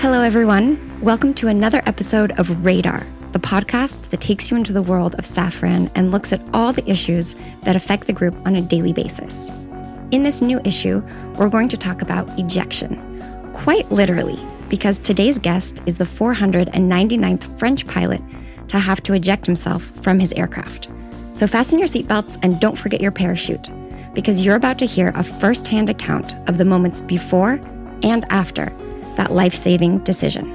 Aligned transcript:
Hello, 0.00 0.22
everyone. 0.22 0.78
Welcome 1.02 1.34
to 1.34 1.48
another 1.48 1.82
episode 1.84 2.32
of 2.40 2.64
Radar, 2.64 3.06
the 3.32 3.38
podcast 3.38 4.08
that 4.08 4.22
takes 4.22 4.50
you 4.50 4.56
into 4.56 4.72
the 4.72 4.80
world 4.80 5.14
of 5.16 5.26
Safran 5.26 5.90
and 5.94 6.10
looks 6.10 6.32
at 6.32 6.40
all 6.54 6.72
the 6.72 6.90
issues 6.90 7.36
that 7.64 7.76
affect 7.76 8.06
the 8.06 8.14
group 8.14 8.34
on 8.46 8.56
a 8.56 8.62
daily 8.62 8.94
basis. 8.94 9.50
In 10.10 10.22
this 10.22 10.40
new 10.40 10.58
issue, 10.64 11.02
we're 11.36 11.50
going 11.50 11.68
to 11.68 11.76
talk 11.76 12.00
about 12.00 12.30
ejection, 12.38 12.96
quite 13.52 13.92
literally, 13.92 14.42
because 14.70 14.98
today's 14.98 15.38
guest 15.38 15.82
is 15.84 15.98
the 15.98 16.04
499th 16.04 17.58
French 17.58 17.86
pilot 17.86 18.22
to 18.68 18.78
have 18.78 19.02
to 19.02 19.12
eject 19.12 19.44
himself 19.44 19.82
from 20.02 20.18
his 20.18 20.32
aircraft. 20.32 20.88
So 21.34 21.46
fasten 21.46 21.78
your 21.78 21.88
seatbelts 21.88 22.38
and 22.42 22.58
don't 22.58 22.78
forget 22.78 23.02
your 23.02 23.12
parachute, 23.12 23.68
because 24.14 24.40
you're 24.40 24.56
about 24.56 24.78
to 24.78 24.86
hear 24.86 25.12
a 25.14 25.22
firsthand 25.22 25.90
account 25.90 26.36
of 26.48 26.56
the 26.56 26.64
moments 26.64 27.02
before 27.02 27.60
and 28.02 28.24
after 28.30 28.74
that 29.20 29.30
life 29.30 29.52
saving 29.54 29.98
decision. 29.98 30.46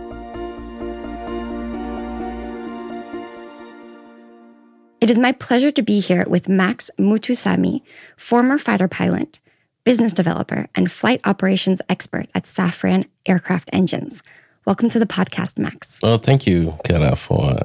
It 4.99 5.11
is 5.11 5.19
my 5.19 5.33
pleasure 5.33 5.69
to 5.69 5.83
be 5.83 5.99
here 5.99 6.25
with 6.27 6.49
Max 6.49 6.89
Moutoussamy, 6.97 7.83
former 8.17 8.57
fighter 8.57 8.87
pilot, 8.87 9.39
business 9.83 10.13
developer, 10.13 10.67
and 10.73 10.91
flight 10.91 11.21
operations 11.25 11.79
expert 11.89 12.27
at 12.33 12.45
Safran 12.45 13.05
Aircraft 13.27 13.69
Engines. 13.71 14.23
Welcome 14.65 14.89
to 14.89 14.97
the 14.97 15.05
podcast, 15.05 15.59
Max. 15.59 15.99
Well, 16.01 16.17
thank 16.17 16.47
you, 16.47 16.75
Kara, 16.83 17.15
for 17.15 17.55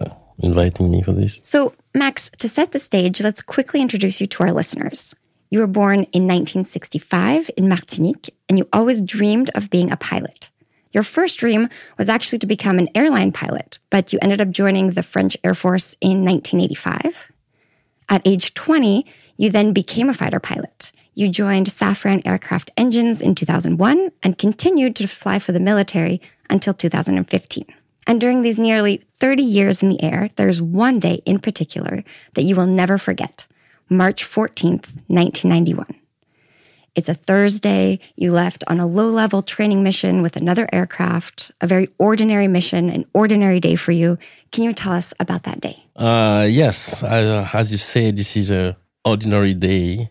inviting 0.41 0.91
me 0.91 1.03
for 1.03 1.13
this. 1.13 1.41
So, 1.43 1.73
Max, 1.95 2.31
to 2.41 2.47
set 2.47 2.73
the 2.73 2.79
stage, 2.79 3.23
let's 3.23 3.41
quickly 3.41 3.81
introduce 3.81 4.21
you 4.21 4.27
to 4.27 4.43
our 4.43 4.53
listeners. 4.53 5.15
You 5.49 5.61
were 5.61 5.67
born 5.67 6.01
in 6.13 6.29
1965 6.29 7.51
in 7.57 7.71
Martinique, 7.71 8.35
and 8.51 8.59
you 8.59 8.67
always 8.71 9.01
dreamed 9.01 9.51
of 9.55 9.71
being 9.71 9.91
a 9.91 9.97
pilot. 9.97 10.50
Your 10.93 11.03
first 11.03 11.39
dream 11.39 11.69
was 11.99 12.09
actually 12.09 12.39
to 12.41 12.47
become 12.47 12.79
an 12.79 12.89
airline 12.95 13.33
pilot, 13.33 13.79
but 13.91 14.13
you 14.13 14.19
ended 14.21 14.41
up 14.41 14.51
joining 14.51 14.93
the 14.93 15.03
French 15.03 15.37
Air 15.45 15.55
Force 15.55 15.97
in 16.01 16.25
1985. 16.25 17.31
At 18.09 18.23
age 18.25 18.55
20, 18.55 19.07
you 19.37 19.51
then 19.51 19.73
became 19.73 20.09
a 20.09 20.15
fighter 20.15 20.41
pilot. 20.41 20.91
You 21.15 21.29
joined 21.29 21.69
Safran 21.69 22.27
Aircraft 22.27 22.71
Engines 22.77 23.23
in 23.23 23.35
2001 23.35 24.11
and 24.23 24.39
continued 24.39 24.97
to 24.97 25.07
fly 25.07 25.39
for 25.39 25.53
the 25.53 25.61
military 25.61 26.21
until 26.49 26.75
2015. 26.75 27.67
And 28.07 28.21
during 28.21 28.43
these 28.43 28.59
nearly 28.59 29.05
30 29.15 29.43
years 29.43 29.83
in 29.83 29.91
the 29.91 30.03
air, 30.03 30.31
there's 30.37 30.61
one 30.61 30.99
day 30.99 31.23
in 31.25 31.39
particular 31.39 32.03
that 32.35 32.43
you 32.43 32.57
will 32.57 32.67
never 32.67 32.99
forget 32.99 33.47
March 33.89 34.25
14th, 34.25 34.91
1991. 35.07 36.00
It's 36.95 37.09
a 37.09 37.15
Thursday. 37.15 38.01
You 38.17 38.33
left 38.33 38.65
on 38.67 38.81
a 38.81 38.87
low 38.87 39.09
level 39.09 39.43
training 39.43 39.83
mission 39.83 40.23
with 40.23 40.37
another 40.37 40.69
aircraft, 40.73 41.53
a 41.61 41.67
very 41.67 41.89
ordinary 41.99 42.49
mission, 42.49 42.91
an 42.91 43.05
ordinary 43.15 43.61
day 43.61 43.77
for 43.77 43.93
you. 43.93 44.19
Can 44.51 44.65
you 44.65 44.73
tell 44.73 44.93
us 44.93 45.15
about 45.21 45.45
that 45.45 45.61
day? 45.61 45.85
Uh, 45.95 46.47
yes, 46.51 47.03
uh, 47.03 47.49
as 47.53 47.71
you 47.71 47.79
say, 47.79 48.11
this 48.11 48.37
is 48.37 48.51
a 48.51 48.77
ordinary 49.05 49.55
day, 49.55 50.11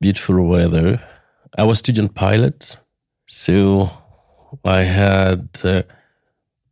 beautiful 0.00 0.44
weather. 0.44 1.02
I 1.56 1.62
was 1.62 1.78
student 1.78 2.14
pilot, 2.14 2.76
so 3.26 3.90
I 4.64 4.80
had 4.82 5.48
uh, 5.62 5.82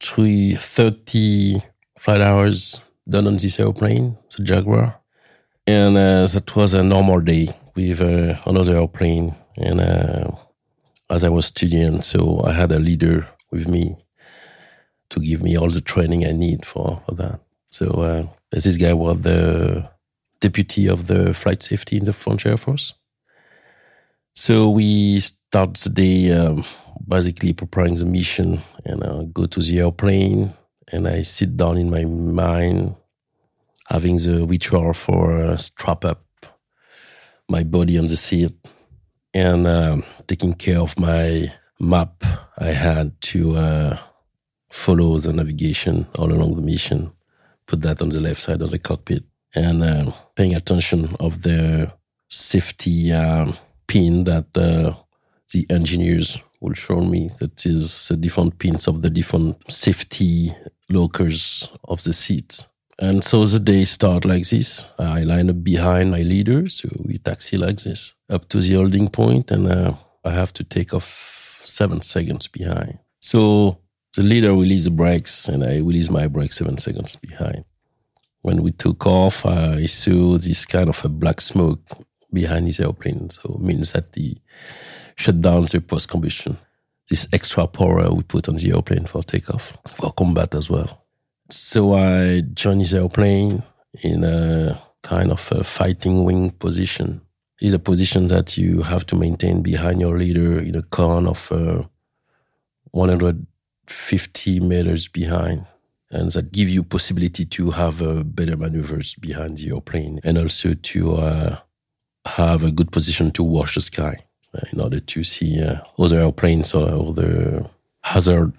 three, 0.01 0.57
30 0.57 1.63
flight 1.99 2.21
hours 2.21 2.81
done 3.09 3.29
on 3.29 3.37
this 3.37 3.61
airplane, 3.61 4.19
a 4.39 4.43
Jaguar. 4.43 4.99
And 5.65 5.97
uh, 5.97 6.27
that 6.27 6.57
was 6.57 6.75
a 6.75 6.83
normal 6.83 7.21
day 7.21 7.51
with 7.75 8.01
uh, 8.01 8.41
another 8.47 8.77
airplane. 8.77 9.35
And 9.57 9.81
uh, 9.81 10.31
as 11.11 11.25
I 11.25 11.29
was 11.29 11.47
studying, 11.47 12.01
so 12.01 12.43
I 12.45 12.53
had 12.53 12.73
a 12.73 12.79
leader 12.79 13.29
with 13.51 13.69
me 13.69 13.97
to 15.11 15.21
give 15.21 15.43
me 15.43 15.57
all 15.57 15.71
the 15.71 15.81
training 15.81 16.25
I 16.25 16.33
need 16.33 16.65
for, 16.65 17.03
for 17.07 17.15
that. 17.15 17.41
So 17.71 17.87
uh, 17.87 18.27
this 18.51 18.77
guy 18.77 18.93
was 18.95 19.21
the 19.21 19.89
deputy 20.41 20.89
of 20.89 21.07
the 21.07 21.35
flight 21.35 21.63
safety 21.63 21.97
in 21.97 22.05
the 22.05 22.13
French 22.13 22.47
Air 22.47 22.57
Force. 22.57 22.95
So 24.35 24.71
we 24.71 25.21
start 25.21 25.75
the 25.75 25.91
day 25.91 26.33
um, 26.33 26.65
basically 27.07 27.53
preparing 27.53 27.97
the 27.97 28.07
mission 28.07 28.63
and 28.85 29.05
I 29.05 29.25
go 29.33 29.47
to 29.47 29.61
the 29.61 29.81
airplane 29.81 30.55
and 30.91 31.07
I 31.07 31.23
sit 31.23 31.57
down 31.57 31.77
in 31.77 31.91
my 31.91 32.05
mind 32.05 32.97
having 33.89 34.17
the 34.17 34.47
ritual 34.47 34.95
for 34.95 35.43
uh, 35.43 35.57
strap 35.57 36.05
up 36.05 36.25
my 37.49 37.65
body 37.65 37.99
on 37.99 38.07
the 38.07 38.17
seat 38.17 38.55
and 39.35 39.67
um, 39.67 40.05
taking 40.27 40.55
care 40.55 40.79
of 40.79 40.99
my 40.99 41.53
map. 41.79 42.25
I 42.59 42.69
had 42.69 43.21
to 43.33 43.57
uh, 43.57 43.99
follow 44.71 45.19
the 45.19 45.33
navigation 45.33 46.07
all 46.19 46.33
along 46.33 46.55
the 46.55 46.63
mission, 46.63 47.13
put 47.67 47.83
that 47.83 48.01
on 48.03 48.11
the 48.11 48.21
left 48.21 48.43
side 48.43 48.63
of 48.63 48.71
the 48.71 48.79
cockpit, 48.79 49.25
and 49.55 49.83
uh, 49.83 50.13
paying 50.37 50.55
attention 50.55 51.17
of 51.21 51.43
the 51.43 51.93
safety 52.29 53.13
um, 53.13 53.57
pin 53.87 54.25
that 54.25 54.57
uh, 54.57 54.95
the 55.53 55.67
engineers 55.69 56.41
will 56.61 56.75
show 56.75 57.01
me. 57.01 57.31
That 57.41 57.67
is 57.67 58.09
the 58.09 58.17
different 58.17 58.59
pins 58.59 58.89
of 58.89 59.03
the 59.03 59.11
different 59.11 59.71
safety 59.71 60.53
lockers 60.89 61.69
of 61.85 62.03
the 62.05 62.13
seats. 62.13 62.69
And 62.99 63.25
so 63.25 63.45
the 63.45 63.59
day 63.59 63.85
start 63.85 64.25
like 64.25 64.49
this. 64.49 64.89
I 64.99 65.25
line 65.25 65.51
up 65.51 65.65
behind 65.65 66.11
my 66.11 66.23
leader, 66.23 66.69
so 66.69 66.89
we 67.05 67.19
taxi 67.19 67.57
like 67.57 67.79
this 67.79 68.15
up 68.29 68.49
to 68.51 68.61
the 68.61 68.75
holding 68.75 69.09
point, 69.09 69.51
and 69.51 69.67
uh, 69.67 69.95
I 70.25 70.31
have 70.33 70.53
to 70.55 70.65
take 70.65 70.95
off 70.95 71.63
seven 71.65 72.03
seconds 72.03 72.49
behind. 72.49 72.99
So 73.21 73.79
the 74.15 74.23
leader 74.23 74.53
release 74.53 74.85
the 74.85 74.91
brakes, 74.91 75.49
and 75.49 75.65
I 75.65 75.79
release 75.79 76.11
my 76.11 76.29
brakes 76.29 76.57
seven 76.57 76.77
seconds 76.77 77.17
behind. 77.17 77.65
When 78.43 78.63
we 78.63 78.73
took 78.73 79.07
off, 79.07 79.47
I 79.47 79.87
saw 79.87 80.37
this 80.37 80.67
kind 80.67 80.89
of 80.89 81.05
a 81.05 81.09
black 81.09 81.41
smoke 81.41 81.81
behind 82.33 82.67
his 82.67 82.81
airplane, 82.81 83.31
so 83.31 83.59
means 83.61 83.93
that 83.93 84.13
the 84.13 84.37
shut 85.17 85.41
down 85.41 85.65
the 85.65 85.81
post 85.81 86.09
combustion. 86.09 86.59
This 87.09 87.27
extra 87.33 87.67
power 87.67 88.13
we 88.13 88.23
put 88.23 88.49
on 88.49 88.57
the 88.57 88.71
airplane 88.71 89.07
for 89.07 89.23
takeoff, 89.23 89.77
for 89.95 90.13
combat 90.13 90.55
as 90.55 90.71
well. 90.71 91.02
So 91.53 91.93
I 91.93 92.41
joined 92.55 92.81
his 92.81 92.95
airplane 92.95 93.63
in 94.03 94.25
a 94.25 94.83
kind 95.03 95.31
of 95.31 95.53
a 95.53 95.63
fighting 95.63 96.25
wing 96.25 96.51
position. 96.53 97.21
It's 97.61 97.75
a 97.75 97.79
position 97.79 98.29
that 98.29 98.57
you 98.57 98.81
have 98.81 99.05
to 99.09 99.17
maintain 99.17 99.61
behind 99.61 100.01
your 100.01 100.17
leader 100.17 100.59
in 100.59 100.75
a 100.75 100.81
cone 100.81 101.27
of 101.29 101.53
uh, 101.53 101.83
150 102.93 104.61
meters 104.61 105.09
behind. 105.09 105.67
And 106.11 106.31
that 106.31 106.53
give 106.53 106.71
you 106.71 106.83
possibility 106.83 107.45
to 107.45 107.73
have 107.73 108.01
uh, 108.01 108.23
better 108.23 108.57
maneuvers 108.57 109.15
behind 109.17 109.59
the 109.59 109.73
airplane 109.73 110.21
and 110.25 110.39
also 110.39 110.73
to 110.73 111.17
uh, 111.17 111.57
have 112.29 112.65
a 112.65 112.71
good 112.71 112.91
position 112.93 113.31
to 113.33 113.43
watch 113.43 113.75
the 113.75 113.83
sky 113.83 114.25
uh, 114.55 114.61
in 114.73 114.81
order 114.81 115.01
to 115.01 115.23
see 115.23 115.63
uh, 115.63 115.81
other 115.99 116.19
airplanes 116.19 116.73
or 116.73 117.11
other 117.11 117.69
hazard 118.05 118.55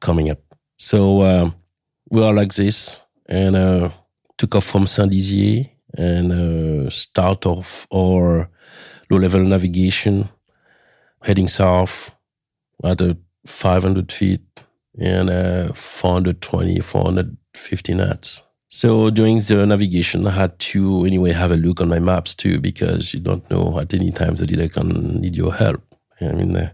coming 0.00 0.30
up. 0.30 0.38
So 0.78 1.20
um, 1.22 1.54
we 2.12 2.22
are 2.22 2.34
like 2.34 2.52
this 2.52 3.02
and 3.26 3.56
uh, 3.56 3.90
took 4.36 4.54
off 4.54 4.66
from 4.66 4.86
Saint 4.86 5.10
Dizier 5.10 5.64
and 5.96 6.30
uh, 6.30 6.90
start 6.90 7.46
off 7.46 7.86
our 7.92 8.50
low 9.08 9.16
level 9.18 9.42
navigation 9.42 10.28
heading 11.22 11.48
south 11.48 12.10
at 12.84 13.00
uh, 13.00 13.14
500 13.46 14.12
feet 14.12 14.42
and 15.00 15.30
uh, 15.30 15.72
420, 15.72 16.80
450 16.80 17.94
knots. 17.94 18.44
So 18.68 19.08
during 19.08 19.38
the 19.38 19.64
navigation, 19.66 20.26
I 20.26 20.32
had 20.32 20.58
to 20.58 21.06
anyway 21.06 21.32
have 21.32 21.50
a 21.50 21.56
look 21.56 21.80
on 21.80 21.88
my 21.88 21.98
maps 21.98 22.34
too, 22.34 22.60
because 22.60 23.14
you 23.14 23.20
don't 23.20 23.50
know 23.50 23.78
at 23.80 23.94
any 23.94 24.10
time 24.10 24.36
the 24.36 24.46
leader 24.46 24.68
can 24.68 25.20
need 25.20 25.34
your 25.34 25.54
help. 25.54 25.82
I 26.20 26.32
mean, 26.32 26.54
uh, 26.56 26.72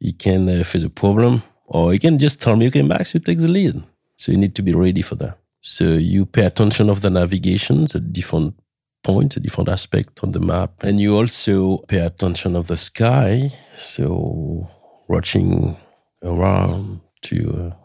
he 0.00 0.12
can 0.12 0.48
uh, 0.48 0.64
face 0.64 0.82
a 0.82 0.90
problem, 0.90 1.44
or 1.66 1.92
he 1.92 2.00
can 2.00 2.18
just 2.18 2.40
tell 2.40 2.56
me, 2.56 2.66
okay, 2.66 2.82
Max, 2.82 3.14
you 3.14 3.20
take 3.20 3.38
the 3.38 3.48
lead. 3.48 3.84
So 4.16 4.32
you 4.32 4.38
need 4.38 4.54
to 4.54 4.62
be 4.62 4.72
ready 4.72 5.02
for 5.02 5.16
that. 5.16 5.38
So 5.60 5.84
you 5.84 6.26
pay 6.26 6.44
attention 6.44 6.90
of 6.90 7.00
the 7.00 7.10
navigation, 7.10 7.86
the 7.86 8.00
different 8.00 8.54
points, 9.02 9.36
a 9.36 9.40
different 9.40 9.68
aspect 9.68 10.20
on 10.22 10.32
the 10.32 10.40
map, 10.40 10.82
and 10.82 11.00
you 11.00 11.16
also 11.16 11.78
pay 11.88 11.98
attention 11.98 12.56
of 12.56 12.66
the 12.66 12.76
sky. 12.76 13.50
So 13.74 14.68
watching 15.08 15.76
around 16.22 17.00
to 17.22 17.72
uh, 17.72 17.76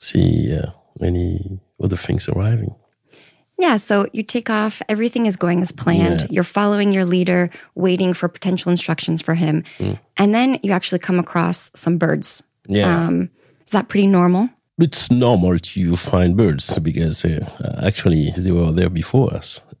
see 0.00 0.56
uh, 0.56 0.70
any 1.02 1.60
other 1.82 1.96
things 1.96 2.28
arriving. 2.28 2.74
Yeah, 3.58 3.76
so 3.76 4.06
you 4.12 4.22
take 4.22 4.50
off, 4.50 4.80
everything 4.88 5.26
is 5.26 5.34
going 5.34 5.62
as 5.62 5.72
planned. 5.72 6.22
Yeah. 6.22 6.26
You're 6.30 6.44
following 6.44 6.92
your 6.92 7.04
leader, 7.04 7.50
waiting 7.74 8.14
for 8.14 8.28
potential 8.28 8.70
instructions 8.70 9.20
for 9.20 9.34
him. 9.34 9.64
And 10.16 10.32
then 10.32 10.60
you 10.62 10.70
actually 10.70 11.00
come 11.00 11.18
across 11.18 11.72
some 11.74 11.98
birds. 11.98 12.42
Yeah. 12.68 13.06
Um, 13.06 13.30
is 13.66 13.72
that 13.72 13.88
pretty 13.88 14.06
normal? 14.06 14.48
It's 14.78 15.10
normal 15.10 15.58
to 15.58 15.96
find 15.96 16.36
birds 16.36 16.78
because 16.78 17.24
uh, 17.24 17.80
actually 17.82 18.30
they 18.36 18.52
were 18.52 18.72
there 18.72 18.90
before 18.90 19.34
us. 19.34 19.60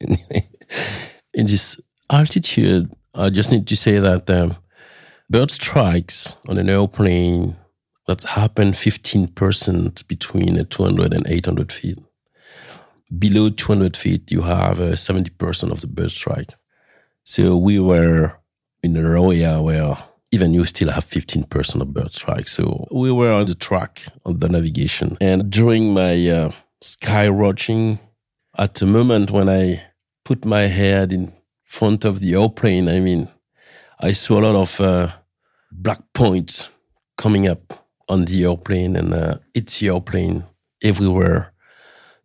In 1.34 1.46
this 1.46 1.78
altitude, 2.10 2.90
I 3.14 3.30
just 3.30 3.52
need 3.52 3.66
to 3.68 3.76
say 3.76 3.98
that 3.98 4.28
um, 4.28 4.56
bird 5.30 5.50
strikes 5.50 6.36
on 6.48 6.58
an 6.58 6.68
airplane 6.68 7.56
that 8.06 8.22
happened 8.22 8.74
15% 8.74 10.08
between 10.08 10.64
200 10.64 11.12
and 11.12 11.26
800 11.26 11.72
feet. 11.72 11.98
Below 13.18 13.50
200 13.50 13.96
feet, 13.96 14.30
you 14.30 14.42
have 14.42 14.80
uh, 14.80 14.92
70% 14.92 15.70
of 15.70 15.80
the 15.80 15.86
bird 15.86 16.10
strike. 16.10 16.54
So 17.24 17.56
we 17.56 17.78
were 17.78 18.38
in 18.82 18.96
an 18.96 19.04
area 19.04 19.60
where 19.60 19.96
even 20.30 20.52
you 20.52 20.64
still 20.66 20.90
have 20.90 21.04
15% 21.04 21.80
of 21.80 21.92
bird 21.92 22.12
strike. 22.12 22.48
So 22.48 22.86
we 22.90 23.10
were 23.10 23.32
on 23.32 23.46
the 23.46 23.54
track 23.54 24.04
of 24.24 24.40
the 24.40 24.48
navigation. 24.48 25.16
And 25.20 25.50
during 25.50 25.94
my 25.94 26.28
uh, 26.28 26.50
sky 26.82 27.30
watching, 27.30 27.98
at 28.56 28.74
the 28.74 28.86
moment 28.86 29.30
when 29.30 29.48
I 29.48 29.82
put 30.24 30.44
my 30.44 30.62
head 30.62 31.12
in 31.12 31.32
front 31.64 32.04
of 32.04 32.20
the 32.20 32.34
airplane, 32.34 32.88
I 32.88 33.00
mean, 33.00 33.28
I 34.00 34.12
saw 34.12 34.38
a 34.38 34.44
lot 34.44 34.56
of 34.56 34.80
uh, 34.80 35.12
black 35.72 36.00
points 36.12 36.68
coming 37.16 37.48
up 37.48 37.86
on 38.08 38.26
the 38.26 38.44
airplane 38.44 38.96
and 38.96 39.14
uh, 39.14 39.38
it's 39.54 39.80
the 39.80 39.88
airplane 39.88 40.44
everywhere. 40.82 41.52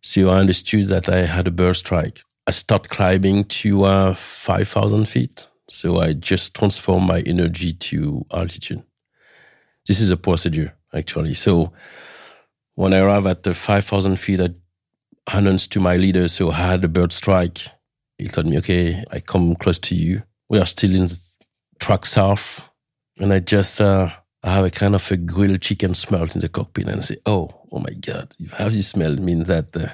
So 0.02 0.28
I 0.28 0.38
understood 0.38 0.88
that 0.88 1.08
I 1.08 1.24
had 1.26 1.46
a 1.46 1.50
bird 1.50 1.76
strike. 1.76 2.20
I 2.46 2.50
start 2.50 2.90
climbing 2.90 3.44
to 3.44 3.84
uh, 3.84 4.14
5,000 4.14 5.08
feet. 5.08 5.46
So 5.68 5.98
I 5.98 6.12
just 6.12 6.54
transform 6.54 7.06
my 7.06 7.20
energy 7.20 7.72
to 7.72 8.26
altitude. 8.32 8.82
This 9.86 10.00
is 10.00 10.10
a 10.10 10.16
procedure, 10.16 10.74
actually. 10.92 11.34
So 11.34 11.72
when 12.74 12.92
I 12.92 12.98
arrive 12.98 13.26
at 13.26 13.42
the 13.42 13.54
5,000 13.54 14.16
feet, 14.16 14.40
I 14.40 14.50
announced 15.32 15.72
to 15.72 15.80
my 15.80 15.96
leader, 15.96 16.28
so 16.28 16.50
I 16.50 16.56
had 16.56 16.84
a 16.84 16.88
bird 16.88 17.12
strike. 17.12 17.60
He 18.18 18.28
told 18.28 18.46
me, 18.46 18.58
okay, 18.58 19.04
I 19.10 19.20
come 19.20 19.54
close 19.56 19.78
to 19.80 19.94
you. 19.94 20.22
We 20.48 20.58
are 20.58 20.66
still 20.66 20.94
in 20.94 21.08
track 21.78 22.04
south. 22.06 22.62
And 23.18 23.32
I 23.32 23.40
just, 23.40 23.80
uh, 23.80 24.10
I 24.42 24.54
have 24.54 24.64
a 24.64 24.70
kind 24.70 24.94
of 24.94 25.10
a 25.10 25.16
grilled 25.16 25.62
chicken 25.62 25.94
smell 25.94 26.22
in 26.22 26.40
the 26.40 26.48
cockpit. 26.48 26.88
And 26.88 26.98
I 26.98 27.00
say, 27.00 27.16
oh, 27.26 27.50
oh 27.72 27.78
my 27.78 27.92
God, 27.92 28.34
you 28.38 28.48
have 28.50 28.72
this 28.72 28.88
smell, 28.88 29.14
it 29.14 29.22
means 29.22 29.46
that 29.46 29.76
uh, 29.76 29.88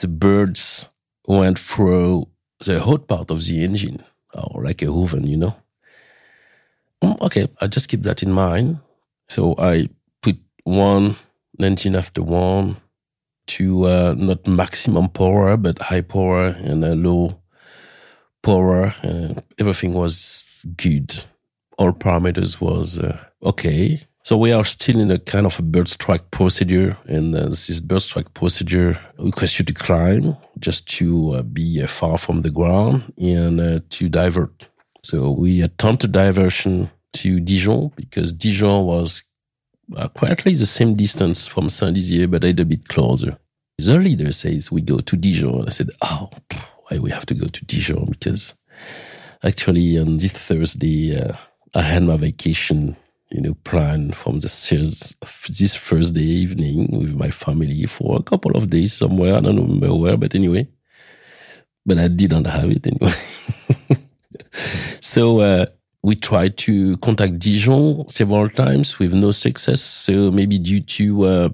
the 0.00 0.08
birds 0.08 0.86
went 1.26 1.58
through 1.58 2.28
the 2.64 2.80
hot 2.80 3.06
part 3.06 3.30
of 3.30 3.44
the 3.44 3.62
engine 3.62 4.02
or 4.34 4.64
like 4.64 4.82
a 4.82 4.90
oven, 4.90 5.26
you 5.26 5.36
know. 5.36 5.56
Mm, 7.02 7.20
okay, 7.20 7.48
I 7.60 7.66
just 7.66 7.88
keep 7.88 8.02
that 8.02 8.22
in 8.22 8.32
mind. 8.32 8.78
So 9.28 9.54
I 9.58 9.88
put 10.22 10.36
one 10.64 11.16
engine 11.58 11.96
after 11.96 12.22
one 12.22 12.76
to 13.46 13.84
uh, 13.84 14.14
not 14.16 14.46
maximum 14.46 15.08
power, 15.08 15.56
but 15.56 15.78
high 15.78 16.00
power 16.00 16.48
and 16.48 16.84
a 16.84 16.94
low 16.94 17.40
power. 18.42 18.94
Uh, 19.02 19.34
everything 19.58 19.94
was 19.94 20.64
good. 20.76 21.24
All 21.78 21.92
parameters 21.92 22.60
was 22.60 22.98
uh, 22.98 23.18
okay. 23.42 24.00
So 24.24 24.38
we 24.38 24.52
are 24.52 24.64
still 24.64 25.00
in 25.00 25.10
a 25.10 25.18
kind 25.18 25.44
of 25.44 25.58
a 25.58 25.62
bird 25.62 25.86
strike 25.86 26.30
procedure, 26.30 26.96
and 27.04 27.34
uh, 27.34 27.48
this 27.48 27.78
bird 27.80 28.00
strike 28.00 28.32
procedure 28.32 28.98
requires 29.18 29.58
you 29.58 29.66
to 29.66 29.74
climb 29.74 30.38
just 30.58 30.88
to 30.96 31.32
uh, 31.32 31.42
be 31.42 31.82
uh, 31.82 31.86
far 31.86 32.16
from 32.16 32.40
the 32.40 32.50
ground 32.50 33.12
and 33.18 33.60
uh, 33.60 33.80
to 33.90 34.08
divert. 34.08 34.70
So 35.02 35.30
we 35.30 35.60
attempted 35.60 36.12
diversion 36.12 36.90
to 37.14 37.38
Dijon 37.38 37.92
because 37.96 38.32
Dijon 38.32 38.86
was 38.86 39.24
uh, 39.94 40.08
quietly 40.08 40.54
the 40.54 40.64
same 40.64 40.94
distance 40.94 41.46
from 41.46 41.68
Saint 41.68 41.94
Dizier, 41.94 42.26
but 42.26 42.44
a 42.44 42.46
little 42.46 42.64
bit 42.64 42.88
closer. 42.88 43.36
The 43.76 43.98
leader 43.98 44.32
says 44.32 44.72
we 44.72 44.80
go 44.80 45.00
to 45.00 45.16
Dijon. 45.16 45.66
I 45.66 45.70
said, 45.70 45.90
oh, 46.00 46.30
why 46.88 46.98
we 46.98 47.10
have 47.10 47.26
to 47.26 47.34
go 47.34 47.46
to 47.48 47.64
Dijon? 47.66 48.06
Because 48.06 48.54
actually 49.42 49.98
on 49.98 50.16
this 50.16 50.32
Thursday, 50.32 51.14
uh, 51.14 51.34
I 51.74 51.82
had 51.82 52.04
my 52.04 52.16
vacation 52.16 52.96
you 53.34 53.40
know, 53.40 53.54
plan 53.64 54.12
from 54.12 54.38
this 54.38 54.68
this 55.48 55.76
Thursday 55.76 56.22
evening 56.22 56.86
with 56.96 57.16
my 57.16 57.30
family 57.30 57.84
for 57.86 58.16
a 58.16 58.22
couple 58.22 58.56
of 58.56 58.70
days 58.70 58.92
somewhere. 58.92 59.34
I 59.34 59.40
don't 59.40 59.56
remember 59.56 59.92
where, 59.92 60.16
but 60.16 60.36
anyway. 60.36 60.68
But 61.84 61.98
I 61.98 62.06
didn't 62.06 62.46
have 62.46 62.70
it 62.70 62.86
anyway. 62.86 63.12
so 65.00 65.40
uh, 65.40 65.66
we 66.04 66.14
tried 66.14 66.56
to 66.58 66.96
contact 66.98 67.40
Dijon 67.40 68.06
several 68.06 68.48
times 68.48 69.00
with 69.00 69.12
no 69.12 69.32
success. 69.32 69.80
So 69.80 70.30
maybe 70.30 70.60
due 70.60 70.80
to 70.80 71.24
uh, 71.24 71.48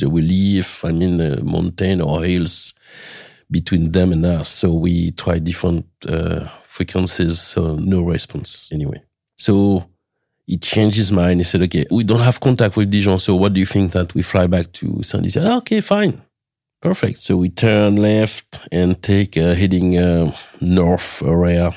the 0.00 0.10
relief, 0.10 0.84
I 0.84 0.90
mean, 0.90 1.20
uh, 1.20 1.38
mountain 1.44 2.00
or 2.00 2.24
hills 2.24 2.74
between 3.52 3.92
them 3.92 4.12
and 4.12 4.26
us. 4.26 4.48
So 4.48 4.72
we 4.72 5.12
tried 5.12 5.44
different 5.44 5.86
uh, 6.08 6.48
frequencies. 6.66 7.38
So 7.40 7.76
no 7.76 8.02
response 8.02 8.68
anyway. 8.72 9.00
So 9.36 9.88
he 10.50 10.56
changed 10.56 10.96
his 10.96 11.12
mind. 11.12 11.38
He 11.38 11.44
said, 11.44 11.62
okay, 11.62 11.86
we 11.92 12.02
don't 12.02 12.26
have 12.28 12.40
contact 12.40 12.76
with 12.76 12.90
Dijon. 12.90 13.20
So 13.20 13.36
what 13.36 13.52
do 13.52 13.60
you 13.60 13.66
think 13.66 13.92
that 13.92 14.12
we 14.14 14.22
fly 14.22 14.48
back 14.48 14.72
to 14.72 15.00
Saint 15.04 15.22
Dizier? 15.22 15.48
Okay, 15.58 15.80
fine. 15.80 16.20
Perfect. 16.82 17.18
So 17.18 17.36
we 17.36 17.50
turn 17.50 17.96
left 17.96 18.60
and 18.72 19.00
take 19.00 19.36
uh, 19.36 19.54
heading 19.54 19.96
uh, 19.96 20.34
north 20.60 21.22
area, 21.22 21.72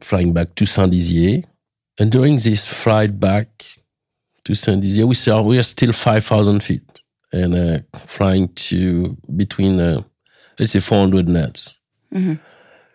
flying 0.00 0.32
back 0.32 0.56
to 0.56 0.66
Saint 0.66 0.90
Dizier. 0.90 1.44
And 2.00 2.10
during 2.10 2.36
this 2.36 2.68
flight 2.68 3.20
back 3.20 3.64
to 4.44 4.56
Saint 4.56 4.82
Dizier, 4.82 5.06
we 5.06 5.14
saw 5.14 5.40
we 5.42 5.56
are 5.56 5.62
still 5.62 5.92
5,000 5.92 6.64
feet 6.64 6.82
and 7.32 7.54
uh, 7.54 7.78
flying 8.06 8.48
to 8.54 9.16
between, 9.36 9.78
uh, 9.78 10.02
let's 10.58 10.72
say 10.72 10.80
400 10.80 11.28
knots. 11.28 11.78
Mm-hmm. 12.12 12.34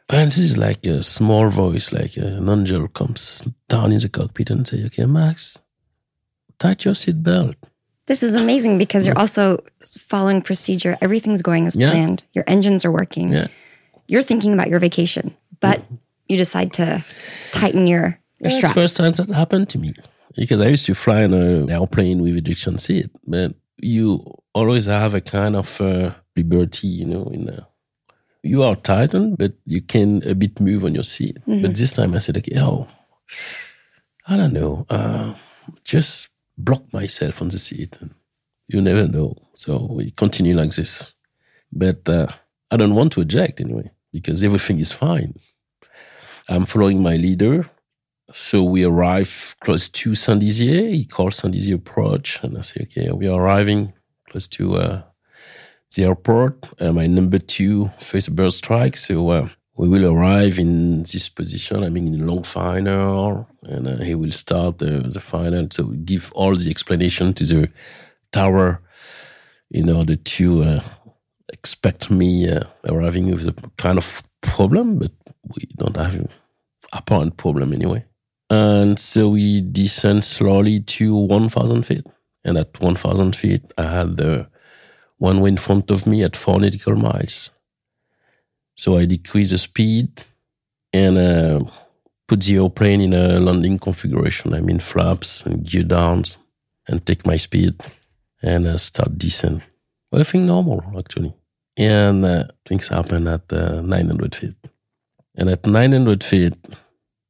And 0.09 0.31
this 0.31 0.37
is 0.37 0.57
like 0.57 0.85
a 0.85 1.03
small 1.03 1.49
voice, 1.49 1.91
like 1.91 2.15
an 2.17 2.47
angel 2.47 2.87
comes 2.87 3.43
down 3.67 3.91
in 3.91 3.99
the 3.99 4.07
cockpit 4.07 4.49
and 4.49 4.65
say, 4.65 4.85
"Okay, 4.85 5.05
Max, 5.05 5.59
tighten 6.59 6.89
your 6.89 6.95
seatbelt." 6.95 7.55
This 8.05 8.23
is 8.23 8.33
amazing 8.33 8.77
because 8.77 9.05
you're 9.05 9.19
also 9.19 9.63
following 9.99 10.41
procedure. 10.41 10.97
Everything's 11.01 11.41
going 11.41 11.67
as 11.67 11.75
yeah. 11.75 11.91
planned. 11.91 12.23
Your 12.31 12.45
engines 12.47 12.85
are 12.85 12.91
working. 12.91 13.33
Yeah. 13.33 13.47
You're 14.07 14.23
thinking 14.23 14.53
about 14.53 14.69
your 14.69 14.79
vacation, 14.79 15.35
but 15.59 15.79
yeah. 15.79 15.97
you 16.29 16.37
decide 16.37 16.71
to 16.73 17.03
tighten 17.51 17.85
your 17.85 18.17
your 18.39 18.51
straps. 18.51 18.75
first 18.75 18.95
time 18.95 19.11
that 19.13 19.27
happened 19.29 19.67
to 19.69 19.77
me 19.77 19.91
because 20.37 20.61
I 20.61 20.67
used 20.67 20.85
to 20.85 20.95
fly 20.95 21.23
in 21.23 21.33
an 21.33 21.69
airplane 21.69 22.21
with 22.21 22.35
a 22.35 22.37
ejection 22.37 22.77
seat, 22.77 23.09
but 23.25 23.55
you 23.77 24.23
always 24.53 24.85
have 24.85 25.13
a 25.13 25.21
kind 25.21 25.57
of 25.57 25.81
uh, 25.81 26.11
liberty, 26.37 26.87
you 26.87 27.05
know, 27.05 27.25
in 27.25 27.43
there 27.43 27.65
you 28.47 28.63
are 28.63 28.75
tightened, 28.75 29.37
but 29.37 29.53
you 29.65 29.81
can 29.81 30.27
a 30.27 30.33
bit 30.33 30.59
move 30.59 30.85
on 30.85 30.93
your 30.93 31.03
seat. 31.03 31.37
Mm-hmm. 31.41 31.61
But 31.61 31.75
this 31.75 31.91
time 31.91 32.15
I 32.15 32.19
said, 32.19 32.37
okay, 32.37 32.59
oh, 32.59 32.87
I 34.27 34.37
don't 34.37 34.53
know, 34.53 34.85
uh, 34.89 35.33
just 35.83 36.29
block 36.57 36.83
myself 36.93 37.41
on 37.41 37.49
the 37.49 37.57
seat. 37.57 37.97
And 38.01 38.13
you 38.67 38.81
never 38.81 39.07
know. 39.07 39.35
So 39.55 39.87
we 39.91 40.11
continue 40.11 40.55
like 40.55 40.73
this. 40.75 41.13
But 41.71 42.07
uh, 42.09 42.27
I 42.71 42.77
don't 42.77 42.95
want 42.95 43.11
to 43.13 43.21
eject 43.21 43.61
anyway, 43.61 43.91
because 44.11 44.43
everything 44.43 44.79
is 44.79 44.91
fine. 44.91 45.35
I'm 46.49 46.65
following 46.65 47.01
my 47.01 47.15
leader. 47.15 47.69
So 48.31 48.63
we 48.63 48.83
arrive 48.83 49.55
close 49.61 49.87
to 49.89 50.15
Saint 50.15 50.41
Dizier. 50.41 50.89
He 50.89 51.05
calls 51.05 51.37
Saint 51.37 51.53
Dizier 51.53 51.75
approach. 51.75 52.41
And 52.43 52.57
I 52.57 52.61
say, 52.61 52.81
okay, 52.83 53.11
we 53.11 53.27
are 53.27 53.39
arriving 53.39 53.93
close 54.29 54.47
to 54.47 54.75
uh, 54.75 55.01
the 55.95 56.03
airport. 56.03 56.69
Uh, 56.79 56.91
my 56.91 57.07
number 57.07 57.39
two 57.39 57.91
first 57.99 58.35
bird 58.35 58.51
strike. 58.51 58.97
So 58.97 59.29
uh, 59.29 59.49
we 59.75 59.87
will 59.87 60.11
arrive 60.11 60.57
in 60.57 61.03
this 61.03 61.29
position. 61.29 61.83
I 61.83 61.89
mean, 61.89 62.13
in 62.13 62.25
long 62.25 62.43
final, 62.43 63.47
and 63.63 63.87
uh, 63.87 63.97
he 63.97 64.15
will 64.15 64.31
start 64.31 64.79
the, 64.79 65.07
the 65.13 65.19
final. 65.19 65.67
So 65.71 65.83
give 65.83 66.31
all 66.33 66.55
the 66.55 66.69
explanation 66.69 67.33
to 67.35 67.45
the 67.45 67.69
tower 68.31 68.81
in 69.69 69.89
order 69.89 70.15
to 70.15 70.63
uh, 70.63 70.83
expect 71.53 72.09
me 72.09 72.49
uh, 72.49 72.61
arriving 72.85 73.31
with 73.31 73.47
a 73.47 73.55
kind 73.77 73.97
of 73.97 74.23
problem, 74.41 74.99
but 74.99 75.11
we 75.55 75.67
don't 75.77 75.97
have 75.97 76.27
apparent 76.93 77.37
problem 77.37 77.73
anyway. 77.73 78.03
And 78.49 78.97
so 78.97 79.29
we 79.29 79.61
descend 79.61 80.23
slowly 80.23 80.79
to 80.79 81.15
1,000 81.15 81.83
feet. 81.83 82.05
And 82.45 82.57
at 82.57 82.79
1,000 82.79 83.35
feet, 83.35 83.61
I 83.77 83.83
had 83.83 84.17
the 84.17 84.47
one 85.17 85.41
way 85.41 85.49
in 85.49 85.57
front 85.57 85.91
of 85.91 86.05
me 86.05 86.23
at 86.23 86.35
four 86.35 86.59
nautical 86.59 86.95
miles. 86.95 87.51
So 88.75 88.97
I 88.97 89.05
decrease 89.05 89.51
the 89.51 89.57
speed 89.57 90.21
and 90.93 91.17
uh, 91.17 91.59
put 92.27 92.41
the 92.41 92.57
airplane 92.57 93.01
in 93.01 93.13
a 93.13 93.39
landing 93.39 93.79
configuration. 93.79 94.53
I 94.53 94.61
mean 94.61 94.79
flaps 94.79 95.43
and 95.43 95.63
gear 95.63 95.83
downs 95.83 96.37
and 96.87 97.05
take 97.05 97.25
my 97.25 97.37
speed 97.37 97.75
and 98.41 98.67
uh, 98.67 98.77
start 98.77 99.17
descent. 99.17 99.63
Everything 100.13 100.45
normal 100.45 100.83
actually. 100.97 101.33
And 101.75 102.25
uh, 102.25 102.45
things 102.65 102.87
happen 102.87 103.27
at 103.27 103.51
uh, 103.51 103.81
900 103.81 104.35
feet. 104.35 104.55
And 105.35 105.49
at 105.49 105.65
900 105.65 106.23
feet, 106.23 106.53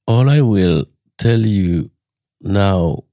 all 0.06 0.30
I 0.30 0.40
will 0.42 0.86
tell 1.18 1.40
you 1.40 1.92
now 2.42 3.04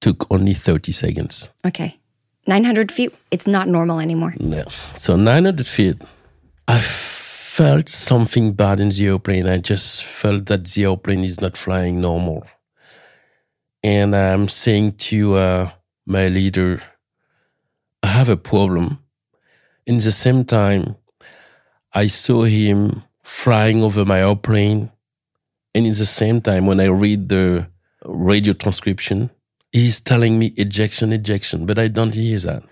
took 0.00 0.30
only 0.30 0.54
30 0.54 0.92
seconds. 0.92 1.50
Okay. 1.66 1.98
900 2.46 2.92
feet, 2.92 3.14
it's 3.30 3.46
not 3.46 3.68
normal 3.68 4.00
anymore. 4.00 4.34
No. 4.38 4.64
So 4.96 5.16
900 5.16 5.66
feet, 5.66 5.96
I 6.68 6.80
felt 6.80 7.88
something 7.88 8.52
bad 8.52 8.80
in 8.80 8.88
the 8.88 9.06
airplane. 9.06 9.46
I 9.46 9.58
just 9.58 10.04
felt 10.04 10.46
that 10.46 10.66
the 10.66 10.84
airplane 10.84 11.24
is 11.24 11.40
not 11.40 11.56
flying 11.56 12.00
normal. 12.00 12.44
And 13.82 14.16
I'm 14.16 14.48
saying 14.48 14.92
to 15.08 15.34
uh, 15.34 15.70
my 16.06 16.28
leader, 16.28 16.82
I 18.02 18.08
have 18.08 18.28
a 18.28 18.36
problem. 18.36 18.98
In 19.86 19.98
the 19.98 20.12
same 20.12 20.44
time, 20.44 20.96
I 21.92 22.08
saw 22.08 22.44
him 22.44 23.04
flying 23.22 23.82
over 23.82 24.04
my 24.04 24.20
airplane. 24.20 24.90
And 25.74 25.86
in 25.86 25.92
the 25.92 26.06
same 26.06 26.40
time, 26.40 26.66
when 26.66 26.80
I 26.80 26.86
read 26.86 27.28
the 27.28 27.68
radio 28.04 28.52
transcription, 28.52 29.30
he's 29.74 30.00
telling 30.00 30.38
me 30.38 30.54
ejection, 30.56 31.12
ejection, 31.12 31.66
but 31.66 31.78
I 31.78 31.88
don't 31.88 32.14
hear 32.14 32.38
that 32.38 32.62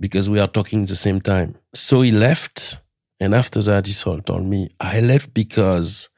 because 0.00 0.28
we 0.28 0.40
are 0.40 0.48
talking 0.48 0.82
at 0.82 0.88
the 0.88 0.96
same 0.96 1.20
time. 1.20 1.54
So 1.74 2.02
he 2.02 2.10
left. 2.10 2.78
And 3.20 3.34
after 3.34 3.62
that, 3.62 3.86
he 3.86 3.92
told 3.92 4.44
me, 4.44 4.70
I 4.80 4.98
left 4.98 5.32
because 5.32 6.08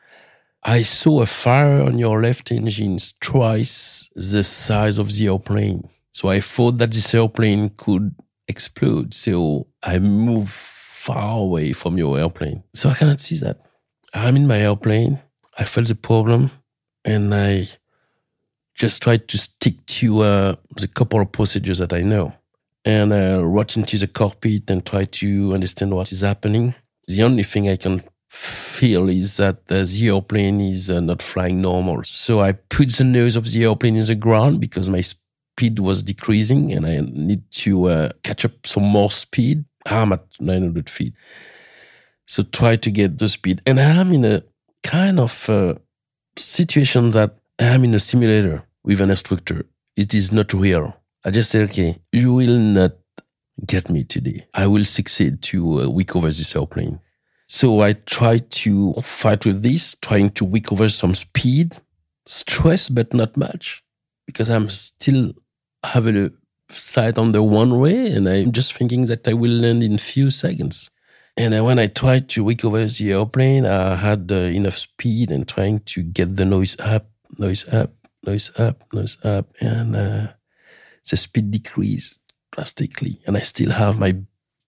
I 0.63 0.83
saw 0.83 1.21
a 1.21 1.27
fire 1.27 1.83
on 1.83 1.99
your 1.99 2.23
left 2.23 2.51
engine 2.51 2.97
twice 3.21 4.09
the 4.15 4.43
size 4.43 4.99
of 4.99 5.13
the 5.13 5.27
airplane. 5.27 5.91
So 6.13 6.29
I 6.29 6.41
thought 6.41 6.79
that 6.79 6.93
this 6.93 7.15
airplane 7.15 7.69
could 7.77 8.15
explode. 8.49 9.13
So 9.13 9.67
I 9.83 9.99
moved 9.99 10.49
far 10.49 11.41
away 11.41 11.75
from 11.75 11.99
your 11.99 12.19
airplane. 12.19 12.63
So 12.73 12.89
I 12.89 12.95
cannot 12.95 13.21
see 13.21 13.37
that. 13.41 13.59
I'm 14.15 14.37
in 14.37 14.47
my 14.47 14.61
airplane. 14.61 15.21
I 15.59 15.65
felt 15.65 15.89
the 15.89 15.95
problem 15.95 16.53
and 17.05 17.35
I 17.35 17.67
just 18.75 19.03
try 19.03 19.17
to 19.17 19.39
stick 19.39 19.85
to 19.87 20.21
uh, 20.21 20.55
the 20.77 20.89
couple 20.89 21.21
of 21.21 21.33
procedures 21.33 21.79
that 21.79 21.93
I 21.93 22.03
know 22.03 22.35
and 22.85 23.13
uh, 23.13 23.43
watch 23.45 23.77
into 23.77 23.97
the 23.97 24.07
cockpit 24.07 24.71
and 24.71 24.85
try 24.85 25.05
to 25.05 25.55
understand 25.55 25.95
what 25.95 26.13
is 26.13 26.21
happening. 26.21 26.75
The 27.07 27.23
only 27.23 27.43
thing 27.43 27.69
I 27.69 27.77
can 27.77 28.03
feel 28.29 29.09
is 29.09 29.37
that 29.37 29.67
the 29.67 29.87
airplane 30.03 30.61
is 30.61 30.91
uh, 30.91 31.01
not 31.01 31.23
flying 31.23 31.63
normal. 31.63 32.03
So 32.05 32.41
I 32.41 32.53
put 32.53 32.91
the 32.91 33.05
nose 33.05 33.37
of 33.37 33.51
the 33.51 33.65
airplane 33.65 33.97
in 33.97 34.05
the 34.05 34.15
ground 34.15 34.61
because 34.61 34.89
my 34.89 35.01
speed 35.01 35.79
was 35.79 36.03
decreasing 36.03 36.73
and 36.73 36.85
I 36.85 37.01
need 37.01 37.51
to 37.53 37.85
uh, 37.87 38.09
catch 38.23 38.45
up 38.45 38.67
some 38.67 38.83
more 38.83 39.11
speed. 39.11 39.65
I'm 39.87 40.13
at 40.13 40.25
900 40.41 40.91
feet. 40.91 41.15
So 42.27 42.43
try 42.43 42.77
to 42.77 42.91
get 42.91 43.19
the 43.19 43.29
speed. 43.29 43.63
And 43.67 43.79
I'm 43.79 44.13
in 44.13 44.25
a 44.25 44.43
kind 44.83 45.21
of 45.21 45.49
uh, 45.49 45.75
situation 46.37 47.11
that 47.11 47.37
I'm 47.59 47.85
in 47.85 47.95
a 47.95 48.01
simulator 48.01 48.65
with 48.83 49.01
an 49.01 49.11
instructor. 49.11 49.67
It 49.97 50.15
is 50.15 50.33
not 50.33 50.53
real. 50.53 50.97
I 51.25 51.31
just 51.31 51.51
said, 51.51 51.71
okay, 51.71 51.99
you 52.13 52.35
will 52.35 52.59
not 52.59 52.93
get 53.65 53.89
me 53.89 54.05
today. 54.05 54.47
I 54.53 54.67
will 54.67 54.85
succeed 54.85 55.43
to 55.43 55.83
uh, 55.83 55.89
recover 55.89 56.27
this 56.27 56.55
airplane. 56.57 57.01
So 57.47 57.81
I 57.81 57.93
try 57.93 58.39
to 58.39 58.95
fight 58.95 59.47
with 59.47 59.63
this, 59.63 59.97
trying 60.01 60.31
to 60.31 60.47
recover 60.49 60.89
some 60.89 61.15
speed, 61.15 61.79
stress, 62.27 62.89
but 62.89 63.15
not 63.15 63.37
much 63.37 63.83
because 64.27 64.51
I'm 64.51 64.69
still 64.71 65.33
having 65.85 66.17
a 66.17 66.31
sight 66.71 67.19
on 67.19 67.33
the 67.33 67.43
one 67.43 67.79
way 67.79 68.11
and 68.11 68.29
I'm 68.29 68.53
just 68.53 68.73
thinking 68.73 69.05
that 69.07 69.29
I 69.29 69.35
will 69.35 69.53
land 69.53 69.83
in 69.83 69.99
few 69.99 70.31
seconds. 70.31 70.91
And 71.37 71.65
when 71.65 71.79
I 71.79 71.89
tried 71.89 72.29
to 72.31 72.47
recover 72.47 72.87
the 72.87 73.13
airplane, 73.13 73.67
I 73.67 73.97
had 73.97 74.31
uh, 74.31 74.37
enough 74.37 74.79
speed 74.79 75.31
and 75.31 75.47
trying 75.47 75.81
to 75.81 76.03
get 76.03 76.37
the 76.37 76.45
noise 76.45 76.77
up, 76.79 77.11
noise 77.39 77.67
up, 77.73 77.93
noise 78.27 78.51
up, 78.59 78.85
noise 78.93 79.19
up. 79.25 79.53
And 79.61 79.97
uh, 79.97 80.27
the 81.09 81.17
speed 81.17 81.51
decreased 81.51 82.21
drastically. 82.53 83.21
And 83.27 83.37
I 83.37 83.41
still 83.41 83.71
have 83.71 83.99
my 83.99 84.17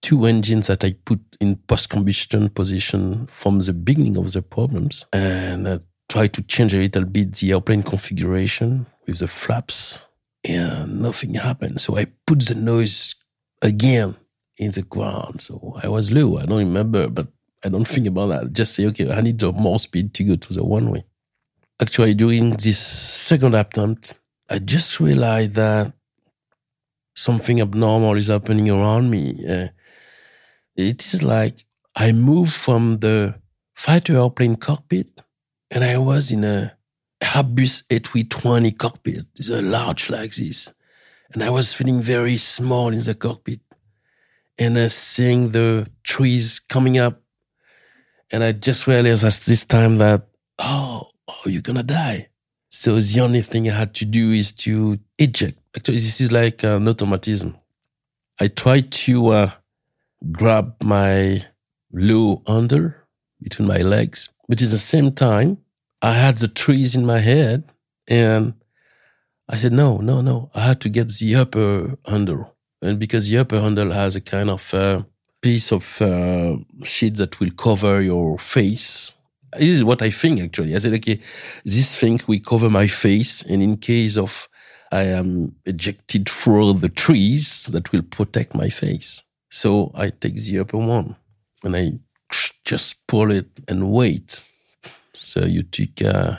two 0.01 0.25
engines 0.25 0.67
that 0.67 0.83
I 0.83 0.93
put 1.05 1.19
in 1.39 1.55
post 1.55 1.89
combustion 1.89 2.49
position 2.49 3.27
from 3.27 3.59
the 3.59 3.73
beginning 3.73 4.17
of 4.17 4.31
the 4.31 4.41
problems 4.41 5.05
and 5.11 5.67
I 5.67 5.79
try 6.07 6.27
to 6.27 6.41
change 6.43 6.73
a 6.73 6.77
little 6.77 7.05
bit 7.05 7.33
the 7.33 7.51
airplane 7.51 7.83
configuration 7.83 8.85
with 9.05 9.19
the 9.19 9.27
flaps 9.27 10.05
and 10.43 11.01
nothing 11.01 11.33
happened. 11.33 11.81
So 11.81 11.97
I 11.97 12.05
put 12.25 12.45
the 12.45 12.55
noise 12.55 13.15
again 13.61 14.15
in 14.57 14.71
the 14.71 14.83
ground. 14.83 15.41
So 15.41 15.77
I 15.83 15.87
was 15.87 16.11
low. 16.11 16.37
I 16.37 16.45
don't 16.45 16.59
remember, 16.59 17.09
but 17.09 17.27
I 17.63 17.69
don't 17.69 17.87
think 17.87 18.07
about 18.07 18.27
that. 18.27 18.53
Just 18.53 18.75
say, 18.75 18.85
okay, 18.87 19.11
I 19.11 19.21
need 19.21 19.41
more 19.43 19.79
speed 19.79 20.13
to 20.13 20.23
go 20.23 20.35
to 20.35 20.53
the 20.53 20.63
one 20.63 20.89
way. 20.91 21.05
Actually, 21.79 22.15
during 22.15 22.51
this 22.51 22.79
second 22.79 23.53
attempt, 23.53 24.13
I 24.49 24.59
just 24.59 24.99
realized 24.99 25.53
that 25.55 25.93
something 27.15 27.61
abnormal 27.61 28.15
is 28.15 28.27
happening 28.27 28.69
around 28.69 29.11
me. 29.11 29.43
Uh, 29.47 29.67
it 30.75 31.01
is 31.01 31.21
like 31.21 31.65
I 31.95 32.11
moved 32.11 32.53
from 32.53 32.99
the 32.99 33.35
fighter 33.75 34.17
airplane 34.17 34.55
cockpit 34.55 35.21
and 35.69 35.83
I 35.83 35.97
was 35.97 36.31
in 36.31 36.43
a 36.43 36.77
Airbus 37.21 37.83
A320 37.87 38.77
cockpit. 38.77 39.25
It's 39.35 39.49
a 39.49 39.61
large 39.61 40.09
like 40.09 40.33
this. 40.35 40.71
And 41.33 41.43
I 41.43 41.49
was 41.49 41.73
feeling 41.73 42.01
very 42.01 42.37
small 42.37 42.89
in 42.89 43.03
the 43.03 43.15
cockpit 43.15 43.59
and 44.57 44.77
uh, 44.77 44.89
seeing 44.89 45.51
the 45.51 45.87
trees 46.03 46.59
coming 46.59 46.97
up. 46.97 47.21
And 48.31 48.43
I 48.43 48.51
just 48.51 48.87
realized 48.87 49.23
at 49.23 49.33
this 49.45 49.65
time 49.65 49.97
that, 49.97 50.27
oh, 50.59 51.09
oh, 51.27 51.41
you're 51.45 51.61
to 51.61 51.83
die. 51.83 52.29
So 52.69 52.99
the 52.99 53.21
only 53.21 53.41
thing 53.41 53.69
I 53.69 53.73
had 53.73 53.93
to 53.95 54.05
do 54.05 54.31
is 54.31 54.51
to 54.53 54.99
eject. 55.17 55.59
Actually, 55.75 55.97
this 55.97 56.19
is 56.19 56.31
like 56.31 56.63
an 56.63 56.87
automatism. 56.87 57.57
I 58.39 58.47
tried 58.47 58.91
to 58.91 59.27
uh, 59.27 59.51
grab 60.31 60.75
my 60.83 61.45
low 61.91 62.41
under 62.45 63.07
between 63.41 63.67
my 63.67 63.77
legs, 63.77 64.29
but 64.47 64.61
at 64.61 64.69
the 64.69 64.77
same 64.77 65.11
time, 65.11 65.59
I 66.01 66.13
had 66.13 66.37
the 66.37 66.47
trees 66.47 66.95
in 66.95 67.05
my 67.05 67.19
head 67.19 67.63
and 68.07 68.53
I 69.49 69.57
said, 69.57 69.71
no, 69.71 69.97
no, 69.97 70.21
no. 70.21 70.51
I 70.53 70.61
had 70.61 70.81
to 70.81 70.89
get 70.89 71.09
the 71.09 71.35
upper 71.35 71.97
handle. 72.05 72.55
And 72.81 72.99
because 72.99 73.29
the 73.29 73.37
upper 73.37 73.59
handle 73.59 73.91
has 73.91 74.15
a 74.15 74.21
kind 74.21 74.49
of 74.49 74.73
uh, 74.73 75.03
piece 75.41 75.71
of 75.71 76.01
uh, 76.01 76.57
sheet 76.83 77.15
that 77.15 77.39
will 77.39 77.51
cover 77.51 78.01
your 78.01 78.37
face 78.37 79.16
this 79.57 79.69
is 79.69 79.83
what 79.83 80.01
I 80.01 80.09
think 80.09 80.39
actually. 80.41 80.75
I 80.75 80.77
said, 80.79 80.93
okay, 80.93 81.19
this 81.65 81.95
thing 81.95 82.19
will 82.27 82.39
cover 82.39 82.69
my 82.69 82.87
face, 82.87 83.43
and 83.43 83.61
in 83.61 83.77
case 83.77 84.17
of 84.17 84.47
I 84.91 85.03
am 85.03 85.55
ejected 85.65 86.29
through 86.29 86.73
the 86.73 86.89
trees, 86.89 87.65
that 87.67 87.91
will 87.91 88.03
protect 88.03 88.55
my 88.55 88.69
face. 88.69 89.23
So 89.49 89.91
I 89.95 90.09
take 90.09 90.35
the 90.35 90.59
upper 90.59 90.77
one, 90.77 91.15
and 91.63 91.75
I 91.75 91.91
just 92.65 93.05
pull 93.07 93.31
it 93.31 93.47
and 93.67 93.91
wait. 93.91 94.47
So 95.13 95.45
you 95.45 95.63
took 95.63 96.01
uh, 96.01 96.37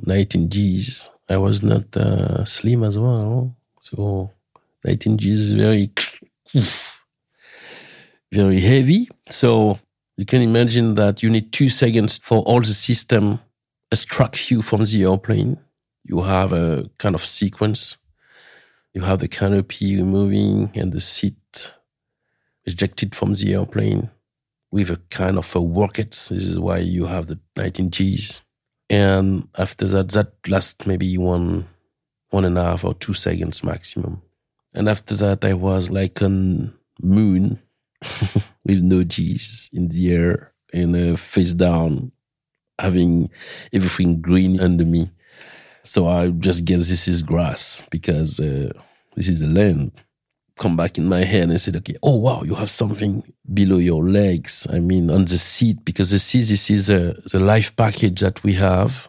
19 0.00 0.50
G's. 0.50 1.10
I 1.28 1.38
was 1.38 1.62
not 1.62 1.96
uh, 1.96 2.44
slim 2.44 2.84
as 2.84 2.98
well, 2.98 3.56
so 3.80 4.30
19 4.84 5.18
G's 5.18 5.40
is 5.40 5.52
very, 5.52 5.90
very 8.32 8.60
heavy. 8.60 9.08
So 9.30 9.78
you 10.16 10.24
can 10.24 10.42
imagine 10.42 10.94
that 10.94 11.22
you 11.22 11.30
need 11.30 11.52
two 11.52 11.68
seconds 11.68 12.18
for 12.18 12.38
all 12.42 12.60
the 12.60 12.66
system 12.66 13.40
extract 13.90 14.50
you 14.50 14.62
from 14.62 14.84
the 14.84 15.02
airplane. 15.02 15.58
You 16.04 16.22
have 16.22 16.52
a 16.52 16.90
kind 16.98 17.14
of 17.14 17.24
sequence. 17.24 17.96
You 18.92 19.02
have 19.02 19.18
the 19.18 19.28
canopy 19.28 20.00
moving 20.02 20.70
and 20.74 20.92
the 20.92 21.00
seat 21.00 21.74
ejected 22.64 23.14
from 23.14 23.34
the 23.34 23.54
airplane 23.54 24.10
with 24.70 24.90
a 24.90 25.00
kind 25.10 25.38
of 25.38 25.54
a 25.56 25.60
rocket. 25.60 26.10
This 26.10 26.44
is 26.44 26.58
why 26.58 26.78
you 26.78 27.06
have 27.06 27.26
the 27.26 27.38
19 27.56 27.90
Gs. 27.90 28.42
And 28.90 29.48
after 29.56 29.86
that, 29.88 30.10
that 30.10 30.32
lasts 30.46 30.86
maybe 30.86 31.16
one, 31.18 31.68
one 32.30 32.44
and 32.44 32.58
a 32.58 32.62
half 32.62 32.84
or 32.84 32.94
two 32.94 33.14
seconds 33.14 33.64
maximum. 33.64 34.22
And 34.72 34.88
after 34.88 35.14
that, 35.16 35.44
I 35.44 35.54
was 35.54 35.90
like 35.90 36.20
on 36.22 36.74
moon 37.00 37.60
with 38.64 38.82
no 38.82 39.04
G's 39.04 39.70
in 39.72 39.88
the 39.88 40.12
air 40.12 40.52
and 40.72 40.96
uh, 40.96 41.16
face 41.16 41.52
down, 41.52 42.12
having 42.78 43.30
everything 43.72 44.20
green 44.20 44.60
under 44.60 44.84
me. 44.84 45.10
So 45.82 46.06
I 46.08 46.30
just 46.30 46.64
guess 46.64 46.88
this 46.88 47.06
is 47.06 47.22
grass 47.22 47.82
because 47.90 48.40
uh, 48.40 48.72
this 49.16 49.28
is 49.28 49.40
the 49.40 49.46
land. 49.46 49.92
Come 50.56 50.76
back 50.76 50.98
in 50.98 51.08
my 51.08 51.24
head 51.24 51.50
and 51.50 51.60
said, 51.60 51.76
okay, 51.76 51.96
oh 52.02 52.16
wow, 52.16 52.42
you 52.42 52.54
have 52.54 52.70
something 52.70 53.22
below 53.52 53.78
your 53.78 54.08
legs. 54.08 54.66
I 54.72 54.78
mean, 54.78 55.10
on 55.10 55.24
the 55.24 55.36
seat, 55.36 55.84
because 55.84 56.10
the 56.10 56.18
seat, 56.18 56.46
this 56.48 56.70
is 56.70 56.88
a, 56.88 57.20
the 57.32 57.40
life 57.40 57.74
package 57.76 58.20
that 58.20 58.42
we 58.42 58.54
have. 58.54 59.08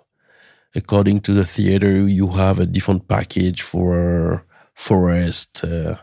According 0.73 1.21
to 1.21 1.33
the 1.33 1.45
theater, 1.45 2.05
you 2.07 2.29
have 2.31 2.59
a 2.59 2.65
different 2.65 3.07
package 3.07 3.61
for 3.61 4.45
forest, 4.73 5.63
uh, 5.63 5.95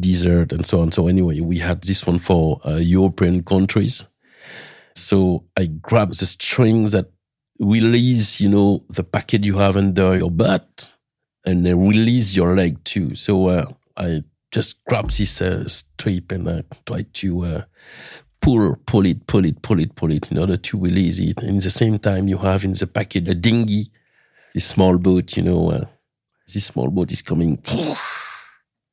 desert, 0.00 0.52
and 0.52 0.64
so 0.64 0.80
on. 0.80 0.92
So 0.92 1.08
anyway, 1.08 1.40
we 1.40 1.58
had 1.58 1.82
this 1.82 2.06
one 2.06 2.18
for 2.18 2.60
uh, 2.64 2.76
European 2.76 3.42
countries. 3.42 4.04
So 4.94 5.44
I 5.56 5.66
grabbed 5.66 6.18
the 6.18 6.26
strings 6.26 6.92
that 6.92 7.10
release, 7.60 8.40
you 8.40 8.48
know, 8.48 8.84
the 8.88 9.04
packet 9.04 9.44
you 9.44 9.58
have 9.58 9.76
under 9.76 10.16
your 10.16 10.30
butt 10.30 10.88
and 11.44 11.64
then 11.64 11.86
release 11.86 12.34
your 12.34 12.54
leg 12.54 12.82
too. 12.84 13.14
So 13.14 13.48
uh, 13.48 13.66
I 13.96 14.22
just 14.52 14.84
grab 14.84 15.10
this 15.10 15.40
uh, 15.42 15.68
strip 15.68 16.32
and 16.32 16.48
uh, 16.48 16.62
try 16.86 17.04
to 17.14 17.44
uh, 17.44 17.62
pull, 18.40 18.76
pull 18.86 19.06
it, 19.06 19.26
pull 19.26 19.44
it, 19.44 19.62
pull 19.62 19.80
it, 19.80 19.94
pull 19.94 20.12
it 20.12 20.30
in 20.30 20.38
order 20.38 20.56
to 20.56 20.78
release 20.78 21.18
it. 21.18 21.42
And 21.42 21.58
at 21.58 21.62
the 21.64 21.70
same 21.70 21.98
time, 21.98 22.28
you 22.28 22.38
have 22.38 22.64
in 22.64 22.72
the 22.72 22.86
packet 22.86 23.28
a 23.28 23.34
dinghy, 23.34 23.90
this 24.54 24.66
small 24.66 24.98
boat, 24.98 25.36
you 25.36 25.42
know, 25.42 25.70
uh, 25.70 25.84
this 26.52 26.64
small 26.64 26.88
boat 26.90 27.12
is 27.12 27.22
coming 27.22 27.62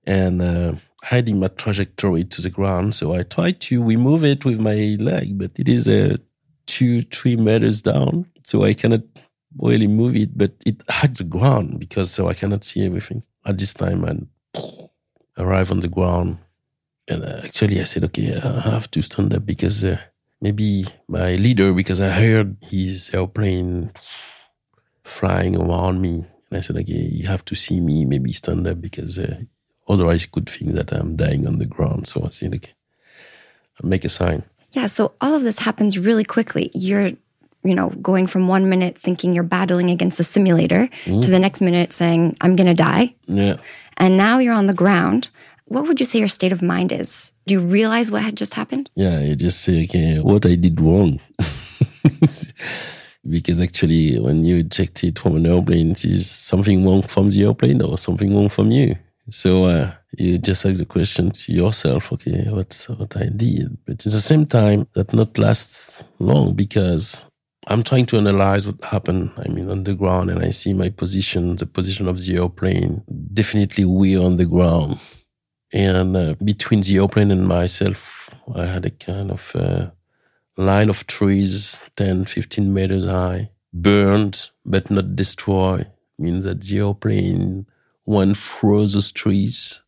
and 0.06 0.42
uh, 0.42 0.74
hiding 1.04 1.40
my 1.40 1.48
trajectory 1.50 2.24
to 2.24 2.42
the 2.42 2.50
ground. 2.50 2.96
So 2.96 3.14
I 3.14 3.24
tried 3.24 3.60
to 3.62 3.84
remove 3.84 4.24
it 4.24 4.46
with 4.46 4.60
my 4.60 4.98
leg, 5.00 5.38
but 5.38 5.60
it 5.60 5.70
is 5.70 5.88
uh, 5.88 6.18
two, 6.66 7.04
three 7.04 7.36
meters 7.36 7.82
down. 7.82 8.26
So 8.46 8.64
I 8.64 8.74
cannot 8.74 9.02
really 9.58 9.88
move 9.88 10.16
it, 10.16 10.38
but 10.38 10.52
it 10.66 10.82
had 10.90 11.16
the 11.16 11.24
ground 11.24 11.80
because 11.80 12.12
so 12.12 12.28
I 12.28 12.34
cannot 12.34 12.64
see 12.64 12.86
everything 12.86 13.24
at 13.46 13.58
this 13.58 13.74
time 13.74 14.04
and 14.04 14.28
arrive 15.38 15.72
on 15.72 15.80
the 15.80 15.88
ground. 15.88 16.40
And 17.08 17.24
uh, 17.24 17.42
actually, 17.44 17.80
I 17.80 17.84
said, 17.84 18.04
okay, 18.06 18.36
I 18.36 18.62
have 18.62 18.90
to 18.92 19.02
stand 19.02 19.34
up 19.34 19.46
because 19.46 19.84
uh, 19.86 20.00
maybe 20.42 20.86
my 21.08 21.36
leader, 21.36 21.72
because 21.72 22.02
I 22.02 22.10
heard 22.10 22.58
his 22.62 23.12
airplane 23.14 23.92
flying 25.04 25.56
around 25.56 26.02
me. 26.02 26.26
And 26.50 26.58
I 26.58 26.62
said, 26.62 26.78
okay, 26.78 26.94
you 26.94 27.28
have 27.28 27.46
to 27.46 27.56
see 27.56 27.80
me, 27.80 28.06
maybe 28.06 28.34
stand 28.34 28.66
up 28.66 28.82
because 28.82 29.20
uh, 29.20 29.38
otherwise 29.88 30.24
he 30.24 30.30
could 30.30 30.50
think 30.50 30.72
that 30.74 30.92
I'm 30.92 31.16
dying 31.16 31.48
on 31.48 31.60
the 31.60 31.66
ground. 31.66 32.08
So 32.08 32.24
I 32.26 32.30
said, 32.30 32.54
okay, 32.54 32.74
I'll 33.82 33.90
make 33.90 34.06
a 34.06 34.10
sign. 34.10 34.44
Yeah. 34.72 34.88
So 34.88 35.14
all 35.22 35.34
of 35.34 35.44
this 35.44 35.60
happens 35.60 35.98
really 35.98 36.26
quickly. 36.26 36.72
You're, 36.74 37.12
you 37.64 37.76
know, 37.76 37.90
going 38.02 38.28
from 38.28 38.48
one 38.48 38.70
minute 38.70 38.98
thinking 38.98 39.34
you're 39.34 39.44
battling 39.44 39.90
against 39.90 40.18
the 40.18 40.24
simulator 40.24 40.90
mm. 41.06 41.22
to 41.22 41.30
the 41.30 41.40
next 41.40 41.62
minute 41.62 41.94
saying, 41.94 42.36
I'm 42.42 42.56
going 42.56 42.68
to 42.68 42.74
die. 42.74 43.16
Yeah. 43.26 43.58
And 43.98 44.18
now 44.18 44.40
you're 44.40 44.54
on 44.54 44.68
the 44.68 44.74
ground. 44.74 45.30
What 45.66 45.88
would 45.88 46.00
you 46.00 46.06
say 46.06 46.20
your 46.20 46.28
state 46.28 46.52
of 46.52 46.62
mind 46.62 46.92
is? 46.92 47.32
Do 47.48 47.54
you 47.54 47.62
realize 47.62 48.12
what 48.12 48.24
had 48.24 48.36
just 48.36 48.54
happened? 48.54 48.90
Yeah, 48.96 49.20
you 49.20 49.36
just 49.36 49.62
say, 49.62 49.84
okay, 49.86 50.20
what 50.20 50.46
I 50.46 50.56
did 50.56 50.80
wrong. 50.82 51.20
because 53.30 53.62
actually, 53.62 54.20
when 54.20 54.44
you 54.46 54.58
eject 54.58 55.04
it 55.04 55.18
from 55.20 55.38
an 55.38 55.46
airplane, 55.46 55.92
is 55.92 56.30
something 56.30 56.86
wrong 56.86 57.02
from 57.02 57.30
the 57.30 57.44
airplane 57.44 57.82
or 57.82 57.98
something 57.98 58.36
wrong 58.36 58.50
from 58.50 58.72
you? 58.72 58.96
So 59.32 59.66
uh, 59.66 59.92
you 60.18 60.38
just 60.38 60.66
ask 60.66 60.80
the 60.80 60.86
question 60.86 61.32
to 61.32 61.52
yourself, 61.52 62.14
okay, 62.14 62.46
what's 62.50 62.88
what 62.90 63.18
I 63.18 63.26
did? 63.36 63.78
But 63.86 64.06
at 64.06 64.12
the 64.12 64.22
same 64.22 64.46
time, 64.46 64.88
that 64.94 65.14
not 65.14 65.38
lasts 65.38 66.04
long 66.20 66.54
because 66.54 67.26
I'm 67.68 67.82
trying 67.82 68.06
to 68.08 68.18
analyze 68.18 68.68
what 68.68 68.84
happened. 68.84 69.32
I 69.38 69.48
mean, 69.48 69.70
on 69.70 69.84
the 69.84 69.96
ground, 69.96 70.30
and 70.30 70.44
I 70.44 70.50
see 70.50 70.74
my 70.74 70.90
position, 70.90 71.56
the 71.56 71.66
position 71.66 72.08
of 72.08 72.22
the 72.22 72.36
airplane. 72.36 73.02
Definitely, 73.34 73.86
we're 73.86 74.22
on 74.22 74.38
the 74.38 74.46
ground, 74.46 75.00
and 75.74 76.16
uh, 76.16 76.36
between 76.44 76.82
the 76.82 76.98
airplane 76.98 77.32
and 77.32 77.48
myself, 77.48 78.30
I 78.54 78.66
had 78.66 78.86
a 78.86 78.92
kind 78.92 79.32
of 79.32 79.56
uh, 79.56 79.88
line 80.56 80.90
of 80.90 81.08
trees, 81.08 81.82
10, 81.96 82.26
15 82.26 82.72
meters 82.72 83.06
high, 83.06 83.50
burned 83.74 84.50
but 84.64 84.92
not 84.92 85.16
destroyed. 85.16 85.88
Means 86.20 86.46
that 86.46 86.62
the 86.62 86.78
airplane 86.78 87.66
one 88.06 88.34
froze 88.34 88.94
those 88.94 89.12
trees 89.12 89.82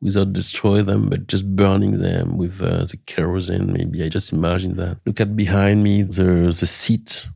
without 0.00 0.32
destroy 0.32 0.82
them, 0.82 1.08
but 1.08 1.26
just 1.26 1.56
burning 1.56 1.98
them 1.98 2.36
with 2.36 2.62
uh, 2.62 2.84
the 2.84 2.98
kerosene. 3.06 3.72
Maybe 3.72 4.02
I 4.02 4.08
just 4.08 4.32
imagine 4.32 4.76
that. 4.76 4.98
Look 5.06 5.20
at 5.20 5.34
behind 5.34 5.82
me, 5.82 6.02
there's 6.02 6.62
a 6.62 6.66
seat, 6.66 7.28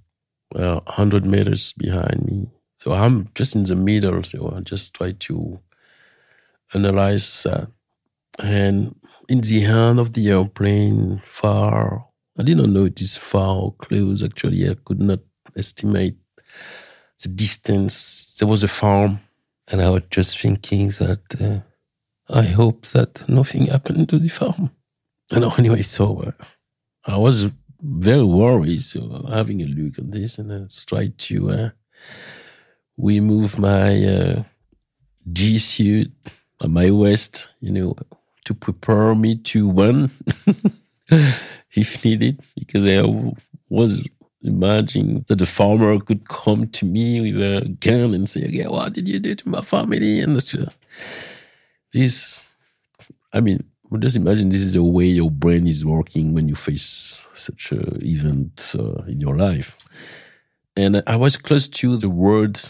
well, 0.54 0.82
100 0.86 1.24
meters 1.24 1.72
behind 1.72 2.26
me. 2.26 2.48
So 2.76 2.92
I'm 2.92 3.28
just 3.34 3.54
in 3.54 3.64
the 3.64 3.76
middle. 3.76 4.22
So 4.22 4.54
I 4.56 4.60
just 4.60 4.94
try 4.94 5.12
to 5.12 5.60
analyze 6.72 7.42
that. 7.42 7.68
And 8.38 8.94
in 9.28 9.40
the 9.40 9.60
hand 9.60 9.98
of 9.98 10.12
the 10.12 10.30
airplane, 10.30 11.22
far, 11.24 12.06
I 12.38 12.42
didn't 12.42 12.72
know 12.72 12.84
it 12.84 13.00
is 13.00 13.16
far 13.16 13.56
or 13.56 13.74
close. 13.74 14.22
Actually, 14.22 14.68
I 14.68 14.76
could 14.84 15.00
not 15.00 15.20
estimate 15.56 16.16
the 17.22 17.28
distance. 17.28 18.36
There 18.38 18.48
was 18.48 18.62
a 18.62 18.68
farm 18.68 19.20
and 19.70 19.80
I 19.82 19.90
was 19.90 20.02
just 20.10 20.38
thinking 20.38 20.88
that 20.88 21.40
uh, 21.40 21.60
I 22.28 22.44
hope 22.44 22.86
that 22.88 23.28
nothing 23.28 23.66
happened 23.66 24.08
to 24.10 24.18
the 24.18 24.28
farm. 24.28 24.70
And 25.30 25.44
anyway, 25.58 25.82
so 25.82 26.20
uh, 26.20 26.44
I 27.04 27.18
was 27.18 27.48
very 27.80 28.24
worried. 28.24 28.82
So 28.82 29.26
having 29.30 29.62
a 29.62 29.66
look 29.66 29.98
at 29.98 30.10
this 30.10 30.38
and 30.38 30.52
I 30.52 30.66
tried 30.86 31.18
to 31.18 31.50
uh, 31.50 31.70
remove 32.96 33.58
my 33.58 34.04
uh, 34.04 34.42
G 35.32 35.58
suit 35.58 36.12
my 36.68 36.90
waist, 36.90 37.48
you 37.60 37.72
know, 37.72 37.96
to 38.44 38.54
prepare 38.54 39.14
me 39.14 39.36
to 39.36 39.70
run 39.70 40.10
if 41.74 42.04
needed, 42.04 42.40
because 42.56 42.86
I 42.86 43.32
was 43.68 44.08
Imagine 44.42 45.22
that 45.28 45.38
the 45.38 45.46
farmer 45.46 45.98
could 46.00 46.28
come 46.28 46.68
to 46.68 46.86
me 46.86 47.20
with 47.20 47.40
a 47.42 47.68
gun 47.80 48.14
and 48.14 48.28
say, 48.28 48.44
"Okay, 48.44 48.66
what 48.66 48.92
did 48.94 49.06
you 49.06 49.18
do 49.18 49.34
to 49.34 49.48
my 49.48 49.60
family?" 49.60 50.20
And 50.20 50.36
this, 51.92 52.54
I 53.32 53.40
mean, 53.40 53.64
just 53.98 54.16
imagine 54.16 54.48
this 54.48 54.62
is 54.62 54.72
the 54.72 54.82
way 54.82 55.06
your 55.06 55.30
brain 55.30 55.66
is 55.66 55.84
working 55.84 56.32
when 56.32 56.48
you 56.48 56.54
face 56.54 57.26
such 57.34 57.72
an 57.72 57.98
event 58.02 58.74
uh, 58.78 59.02
in 59.08 59.20
your 59.20 59.36
life. 59.36 59.76
And 60.76 61.02
I 61.06 61.16
was 61.16 61.36
close 61.36 61.68
to 61.68 61.96
the 61.96 62.08
word 62.08 62.60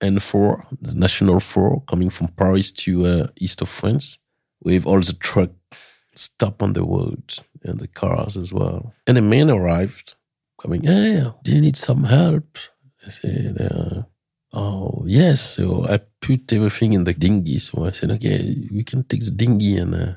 N4, 0.00 0.78
the 0.80 0.94
national 0.94 1.40
four, 1.40 1.82
coming 1.82 2.08
from 2.08 2.28
Paris 2.28 2.72
to 2.72 3.06
uh, 3.06 3.26
east 3.38 3.60
of 3.60 3.68
France, 3.68 4.18
with 4.62 4.86
all 4.86 5.00
the 5.00 5.12
truck 5.12 5.50
stop 6.14 6.62
on 6.62 6.72
the 6.72 6.82
road 6.82 7.34
and 7.62 7.80
the 7.80 7.88
cars 7.88 8.36
as 8.36 8.52
well. 8.52 8.94
And 9.06 9.18
a 9.18 9.22
man 9.22 9.50
arrived 9.50 10.14
coming, 10.60 10.84
hey, 10.84 11.24
do 11.42 11.52
you 11.52 11.60
need 11.60 11.76
some 11.76 12.04
help? 12.04 12.58
I 13.06 13.10
said, 13.10 13.56
uh, 13.60 14.02
oh, 14.52 15.04
yes. 15.06 15.40
So 15.56 15.86
I 15.88 16.00
put 16.20 16.52
everything 16.52 16.92
in 16.92 17.04
the 17.04 17.14
dinghy. 17.14 17.58
So 17.58 17.86
I 17.86 17.92
said, 17.92 18.10
okay, 18.12 18.68
we 18.70 18.84
can 18.84 19.04
take 19.04 19.24
the 19.24 19.30
dinghy 19.30 19.76
and 19.76 19.94
uh, 19.94 20.12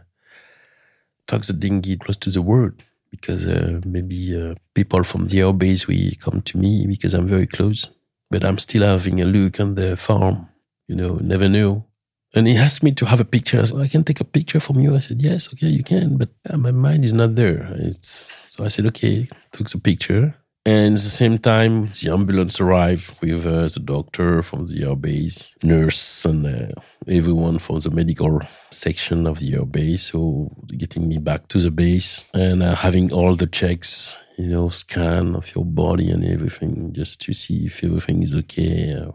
tuck 1.28 1.44
the 1.44 1.54
dinghy 1.54 1.98
close 1.98 2.18
to 2.18 2.30
the 2.30 2.42
world 2.42 2.84
because 3.10 3.48
uh, 3.48 3.80
maybe 3.86 4.36
uh, 4.36 4.56
people 4.74 5.04
from 5.04 5.28
the 5.28 5.40
air 5.40 5.52
will 5.52 6.12
come 6.20 6.42
to 6.42 6.58
me 6.58 6.88
because 6.88 7.14
I'm 7.14 7.28
very 7.28 7.48
close. 7.48 7.90
But 8.30 8.44
I'm 8.44 8.58
still 8.58 8.84
having 8.84 9.22
a 9.22 9.26
look 9.26 9.60
on 9.60 9.76
the 9.76 9.96
farm, 9.96 10.50
you 10.88 10.96
know, 10.96 11.16
never 11.22 11.48
know. 11.48 11.86
And 12.36 12.48
he 12.48 12.58
asked 12.58 12.82
me 12.82 12.92
to 12.94 13.06
have 13.06 13.20
a 13.20 13.26
picture. 13.26 13.64
I, 13.76 13.82
I 13.82 13.88
can 13.88 14.04
take 14.04 14.20
a 14.20 14.26
picture 14.26 14.60
from 14.60 14.80
you. 14.80 14.96
I 14.96 15.00
said, 15.00 15.22
yes, 15.22 15.50
okay, 15.54 15.68
you 15.68 15.84
can. 15.84 16.18
But 16.18 16.30
uh, 16.50 16.58
my 16.58 16.72
mind 16.72 17.06
is 17.06 17.14
not 17.14 17.36
there. 17.36 17.72
It's 17.76 18.34
so 18.50 18.64
I 18.64 18.68
said, 18.68 18.86
okay, 18.88 19.28
took 19.52 19.70
the 19.70 19.80
picture. 19.80 20.36
And 20.66 20.96
at 20.96 21.02
the 21.02 21.10
same 21.10 21.40
time, 21.40 21.88
the 21.88 22.10
ambulance 22.12 22.62
arrived 22.62 23.20
with 23.22 23.46
uh, 23.46 23.68
the 23.68 23.82
doctor 23.84 24.42
from 24.42 24.66
the 24.66 24.86
air 24.88 24.96
base, 24.96 25.56
nurse, 25.62 26.24
and 26.26 26.48
uh, 26.48 26.80
everyone 27.06 27.60
from 27.60 27.80
the 27.80 27.90
medical 27.90 28.40
section 28.72 29.28
of 29.28 29.40
the 29.40 29.56
air 29.56 29.66
base. 29.66 30.12
So 30.12 30.56
getting 30.78 31.10
me 31.10 31.18
back 31.18 31.50
to 31.50 31.60
the 31.60 31.72
base 31.72 32.24
and 32.34 32.64
uh, 32.64 32.76
having 32.76 33.12
all 33.12 33.36
the 33.36 33.48
checks, 33.48 34.16
you 34.38 34.48
know, 34.48 34.70
scan 34.70 35.36
of 35.36 35.54
your 35.54 35.66
body 35.66 36.10
and 36.10 36.24
everything, 36.24 36.94
just 36.94 37.20
to 37.22 37.34
see 37.34 37.66
if 37.66 37.84
everything 37.84 38.24
is 38.24 38.34
okay. 38.34 39.06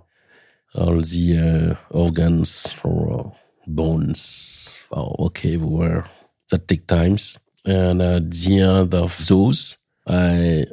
All 0.74 1.00
the 1.00 1.76
uh, 1.90 1.96
organs 1.96 2.68
or 2.84 3.20
uh, 3.20 3.30
bones 3.66 4.76
are 4.92 5.14
okay 5.18 5.54
everywhere. 5.54 6.04
That 6.50 6.68
take 6.68 6.86
times. 6.86 7.38
And 7.64 8.00
at 8.00 8.30
the 8.30 8.60
end 8.60 8.94
of 8.94 9.26
those, 9.26 9.78
I 10.06 10.64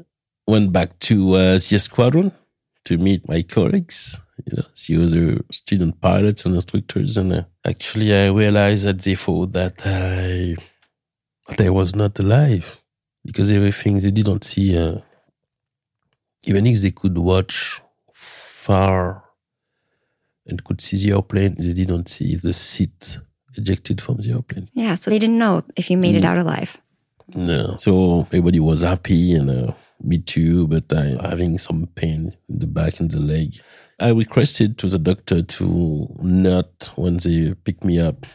went 0.47 0.71
back 0.71 0.97
to 0.99 1.33
uh, 1.33 1.53
the 1.53 1.79
squadron 1.79 2.31
to 2.85 2.97
meet 2.97 3.27
my 3.27 3.41
colleagues, 3.41 4.21
you 4.45 4.57
know, 4.57 4.63
the 4.87 5.03
other 5.03 5.41
student 5.51 5.99
pilots 5.99 6.45
and 6.45 6.55
instructors. 6.55 7.17
And 7.17 7.33
uh, 7.33 7.43
actually, 7.65 8.15
I 8.15 8.29
realized 8.29 8.85
that 8.85 8.99
they 8.99 9.15
thought 9.15 9.51
that 9.53 9.81
I, 9.85 10.55
that 11.49 11.65
I 11.65 11.69
was 11.69 11.95
not 11.95 12.17
alive 12.19 12.79
because 13.25 13.51
everything 13.51 13.99
they 13.99 14.11
didn't 14.11 14.43
see, 14.43 14.77
uh, 14.77 14.99
even 16.45 16.67
if 16.67 16.81
they 16.81 16.91
could 16.91 17.17
watch 17.17 17.81
far 18.13 19.24
and 20.45 20.63
could 20.63 20.81
see 20.81 20.97
the 20.97 21.15
airplane, 21.15 21.55
they 21.57 21.73
didn't 21.73 22.09
see 22.09 22.35
the 22.35 22.53
seat 22.53 23.19
ejected 23.57 24.01
from 24.01 24.17
the 24.17 24.31
airplane. 24.31 24.69
Yeah, 24.73 24.95
so 24.95 25.09
they 25.09 25.19
didn't 25.19 25.37
know 25.37 25.63
if 25.75 25.89
you 25.89 25.97
made 25.97 26.15
mm. 26.15 26.19
it 26.19 26.25
out 26.25 26.37
alive. 26.37 26.77
No. 27.33 27.75
So 27.77 28.21
everybody 28.27 28.59
was 28.59 28.81
happy 28.81 29.33
and 29.33 29.49
uh, 29.49 29.73
me 30.01 30.19
too, 30.19 30.67
but 30.67 30.91
I 30.93 31.17
having 31.21 31.57
some 31.57 31.87
pain 31.95 32.33
in 32.47 32.59
the 32.59 32.67
back 32.67 32.99
and 32.99 33.09
the 33.09 33.19
leg. 33.19 33.55
I 33.99 34.09
requested 34.09 34.77
to 34.79 34.87
the 34.87 34.99
doctor 34.99 35.41
to 35.41 36.07
not, 36.21 36.89
when 36.95 37.17
they 37.17 37.53
pick 37.63 37.83
me 37.83 37.99
up 37.99 38.25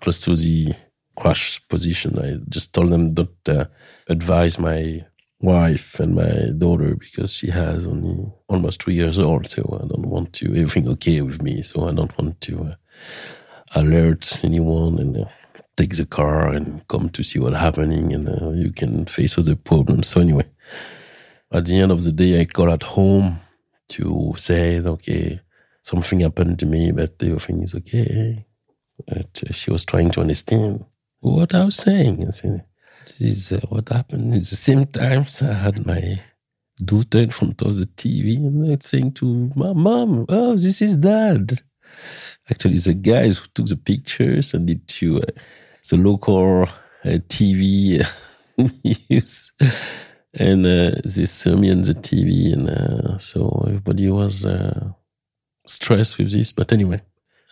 close 0.00 0.20
to 0.20 0.34
the 0.34 0.74
crash 1.16 1.60
position, 1.68 2.18
I 2.18 2.38
just 2.48 2.72
told 2.72 2.90
them 2.90 3.14
don't 3.14 3.48
uh, 3.48 3.66
advise 4.08 4.58
my 4.58 5.04
wife 5.40 5.98
and 6.00 6.14
my 6.14 6.50
daughter 6.58 6.94
because 6.94 7.32
she 7.32 7.50
has 7.50 7.86
only 7.86 8.30
almost 8.48 8.82
three 8.82 8.94
years 8.94 9.18
old. 9.18 9.48
So 9.48 9.62
I 9.82 9.86
don't 9.86 10.06
want 10.06 10.32
to, 10.34 10.46
everything 10.54 10.88
okay 10.88 11.20
with 11.22 11.42
me. 11.42 11.62
So 11.62 11.88
I 11.88 11.92
don't 11.92 12.16
want 12.18 12.40
to 12.42 12.64
uh, 12.64 12.74
alert 13.74 14.44
anyone 14.44 14.98
and 14.98 15.16
uh, 15.16 15.24
take 15.76 15.96
the 15.96 16.06
car 16.06 16.48
and 16.48 16.86
come 16.88 17.08
to 17.10 17.22
see 17.22 17.38
what's 17.38 17.56
happening 17.56 18.12
and 18.12 18.28
uh, 18.28 18.50
you 18.50 18.72
can 18.72 19.06
face 19.06 19.38
other 19.38 19.56
problems. 19.56 20.08
So 20.08 20.20
anyway, 20.20 20.44
at 21.52 21.66
the 21.66 21.78
end 21.78 21.90
of 21.92 22.04
the 22.04 22.12
day, 22.12 22.40
I 22.40 22.44
call 22.44 22.70
at 22.70 22.82
home 22.82 23.40
to 23.90 24.34
say, 24.36 24.78
okay, 24.78 25.40
something 25.82 26.20
happened 26.20 26.58
to 26.60 26.66
me, 26.66 26.92
but 26.92 27.14
everything 27.20 27.62
is 27.62 27.74
okay. 27.74 28.44
But, 29.06 29.42
uh, 29.48 29.52
she 29.52 29.70
was 29.70 29.84
trying 29.84 30.10
to 30.12 30.20
understand 30.20 30.84
what 31.20 31.54
I 31.54 31.64
was 31.64 31.76
saying. 31.76 32.26
I 32.28 32.30
said, 32.32 32.64
this 33.06 33.52
is 33.52 33.60
what 33.68 33.88
happened. 33.88 34.34
At 34.34 34.40
the 34.40 34.56
same 34.56 34.86
time, 34.86 35.26
I 35.42 35.52
had 35.52 35.86
my 35.86 36.20
daughter 36.82 37.18
in 37.18 37.30
front 37.30 37.62
of 37.62 37.76
the 37.76 37.86
TV 37.86 38.36
and 38.36 38.82
saying 38.82 39.12
to 39.12 39.50
my 39.56 39.72
mom, 39.72 40.26
oh, 40.28 40.56
this 40.56 40.82
is 40.82 40.96
dad. 40.96 41.60
Actually, 42.50 42.78
the 42.78 42.94
guys 42.94 43.38
who 43.38 43.46
took 43.54 43.66
the 43.66 43.76
pictures 43.76 44.54
and 44.54 44.66
did 44.66 44.86
to 44.88 45.18
uh, 45.18 45.26
the 45.88 45.96
local 45.96 46.62
uh, 46.62 47.18
TV 47.28 48.04
news. 49.10 49.52
And 50.34 50.64
uh, 50.64 51.00
they 51.04 51.26
saw 51.26 51.56
me 51.56 51.70
on 51.70 51.82
the 51.82 51.94
TV. 51.94 52.52
And 52.52 52.70
uh, 52.70 53.18
so 53.18 53.64
everybody 53.66 54.08
was 54.08 54.44
uh, 54.44 54.90
stressed 55.66 56.18
with 56.18 56.32
this. 56.32 56.52
But 56.52 56.72
anyway, 56.72 57.02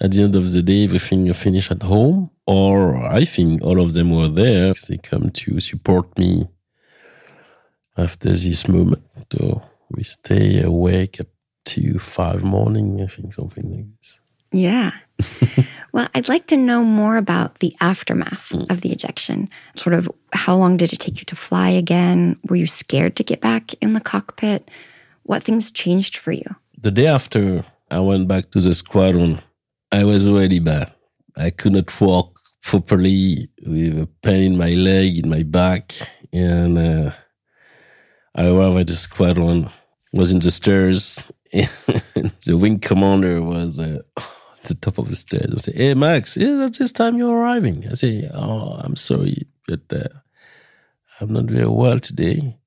at 0.00 0.12
the 0.12 0.22
end 0.22 0.36
of 0.36 0.50
the 0.52 0.62
day, 0.62 0.84
everything 0.84 1.26
you 1.26 1.34
finish 1.34 1.70
at 1.70 1.82
home, 1.82 2.30
or 2.46 2.96
I 2.96 3.24
think 3.24 3.62
all 3.62 3.80
of 3.80 3.94
them 3.94 4.14
were 4.14 4.28
there. 4.28 4.72
They 4.88 4.98
come 4.98 5.30
to 5.30 5.60
support 5.60 6.16
me 6.16 6.48
after 7.96 8.28
this 8.28 8.68
moment. 8.68 9.02
So 9.32 9.62
we 9.90 10.04
stay 10.04 10.62
awake 10.62 11.20
up 11.20 11.26
to 11.66 11.98
five 11.98 12.44
morning, 12.44 13.02
I 13.02 13.06
think, 13.06 13.34
something 13.34 13.70
like 13.70 13.86
this. 13.98 14.20
Yeah. 14.52 14.92
well, 15.92 16.08
I'd 16.14 16.28
like 16.28 16.46
to 16.46 16.56
know 16.56 16.82
more 16.84 17.16
about 17.16 17.58
the 17.58 17.74
aftermath 17.80 18.50
mm. 18.50 18.70
of 18.70 18.80
the 18.80 18.92
ejection. 18.92 19.50
Sort 19.76 19.94
of 19.94 20.10
how 20.32 20.56
long 20.56 20.76
did 20.76 20.92
it 20.92 21.00
take 21.00 21.18
you 21.18 21.24
to 21.26 21.36
fly 21.36 21.68
again? 21.68 22.38
Were 22.48 22.56
you 22.56 22.66
scared 22.66 23.16
to 23.16 23.24
get 23.24 23.40
back 23.40 23.74
in 23.82 23.92
the 23.92 24.00
cockpit? 24.00 24.70
What 25.24 25.42
things 25.42 25.70
changed 25.70 26.16
for 26.16 26.32
you? 26.32 26.56
The 26.80 26.90
day 26.90 27.06
after 27.06 27.66
I 27.90 28.00
went 28.00 28.28
back 28.28 28.50
to 28.52 28.60
the 28.60 28.72
squadron, 28.72 29.42
I 29.90 30.04
was 30.04 30.26
already 30.26 30.58
bad. 30.58 30.92
I 31.36 31.50
could 31.50 31.72
not 31.72 32.00
walk 32.00 32.40
properly 32.62 33.48
with 33.66 33.98
a 33.98 34.08
pain 34.22 34.52
in 34.52 34.58
my 34.58 34.70
leg, 34.70 35.18
in 35.18 35.30
my 35.30 35.42
back. 35.42 35.94
And 36.32 36.76
uh, 36.76 37.12
I 38.34 38.48
arrived 38.48 38.80
at 38.80 38.86
the 38.88 38.92
squadron, 38.92 39.70
was 40.12 40.30
in 40.32 40.40
the 40.40 40.50
stairs. 40.50 41.30
the 41.52 42.56
wing 42.56 42.78
commander 42.78 43.40
was 43.40 43.80
uh, 43.80 44.00
at 44.16 44.64
the 44.64 44.74
top 44.74 44.98
of 44.98 45.08
the 45.08 45.16
stairs. 45.16 45.52
I 45.52 45.56
said, 45.56 45.74
Hey, 45.76 45.94
Max, 45.94 46.36
is 46.36 46.46
yeah, 46.46 46.68
this 46.78 46.92
time 46.92 47.16
you're 47.16 47.34
arriving. 47.34 47.86
I 47.90 47.94
say, 47.94 48.28
Oh, 48.34 48.78
I'm 48.78 48.96
sorry, 48.96 49.46
but 49.66 49.90
uh, 49.90 50.08
I'm 51.20 51.32
not 51.32 51.44
very 51.44 51.66
well 51.66 51.98
today. 51.98 52.58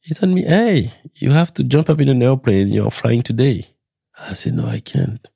He 0.00 0.14
told 0.14 0.32
me, 0.32 0.44
Hey, 0.44 0.92
you 1.14 1.32
have 1.32 1.52
to 1.54 1.64
jump 1.64 1.90
up 1.90 2.00
in 2.00 2.08
an 2.08 2.22
airplane. 2.22 2.68
You're 2.68 2.90
flying 2.90 3.22
today. 3.22 3.66
I 4.18 4.32
said, 4.32 4.54
No, 4.54 4.66
I 4.66 4.80
can't. 4.80 5.28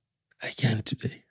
I 0.42 0.50
can't 0.50 0.85
today. 0.85 1.22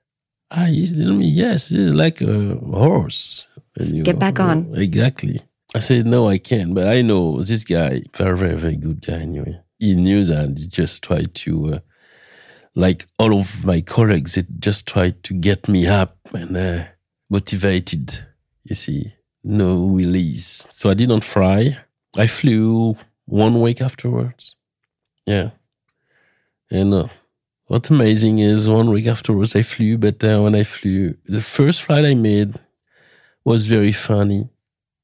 Ah, 0.49 0.65
he's 0.65 0.97
telling 0.97 1.17
me, 1.17 1.27
Yes, 1.27 1.69
he's 1.69 1.91
like 1.91 2.21
a 2.21 2.55
horse. 2.55 3.45
And, 3.77 4.03
Get 4.03 4.15
know, 4.15 4.19
back 4.19 4.39
on. 4.39 4.73
Exactly. 4.75 5.39
I 5.73 5.79
said, 5.79 6.05
No, 6.05 6.29
I 6.29 6.37
can't. 6.37 6.73
But 6.73 6.87
I 6.87 7.01
know 7.01 7.41
this 7.41 7.63
guy, 7.63 8.03
very, 8.15 8.37
very, 8.37 8.55
very 8.55 8.75
good 8.75 9.05
guy 9.05 9.19
anyway. 9.21 9.59
He 9.79 9.95
knew 9.95 10.23
that. 10.25 10.59
He 10.59 10.67
just 10.67 11.03
tried 11.03 11.33
to, 11.35 11.73
uh, 11.75 11.79
like 12.75 13.05
all 13.19 13.39
of 13.39 13.65
my 13.65 13.81
colleagues, 13.81 14.37
it 14.37 14.47
just 14.59 14.87
tried 14.87 15.23
to 15.23 15.33
get 15.33 15.67
me 15.67 15.87
up 15.87 16.17
and 16.33 16.55
uh, 16.55 16.83
motivated, 17.29 18.25
you 18.63 18.75
see, 18.75 19.13
no 19.43 19.87
release. 19.87 20.67
So 20.71 20.89
I 20.89 20.93
didn't 20.93 21.23
fly. 21.23 21.77
I 22.17 22.27
flew 22.27 22.95
one 23.25 23.61
week 23.61 23.81
afterwards. 23.81 24.55
Yeah. 25.25 25.51
And 26.69 26.93
uh, 26.93 27.07
what's 27.71 27.89
amazing 27.89 28.39
is 28.39 28.67
one 28.67 28.89
week 28.89 29.07
afterwards 29.07 29.55
I 29.55 29.61
flew, 29.61 29.97
but 29.97 30.21
uh, 30.25 30.41
when 30.41 30.55
I 30.55 30.63
flew, 30.63 31.15
the 31.25 31.39
first 31.39 31.83
flight 31.83 32.03
I 32.03 32.15
made 32.15 32.59
was 33.45 33.65
very 33.65 33.93
funny 33.93 34.49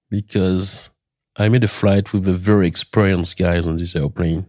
because 0.10 0.90
I 1.38 1.48
made 1.48 1.64
a 1.64 1.70
flight 1.70 2.12
with 2.12 2.28
a 2.28 2.34
very 2.34 2.68
experienced 2.68 3.40
guys 3.40 3.68
on 3.68 3.78
this 3.78 3.96
airplane. 3.96 4.48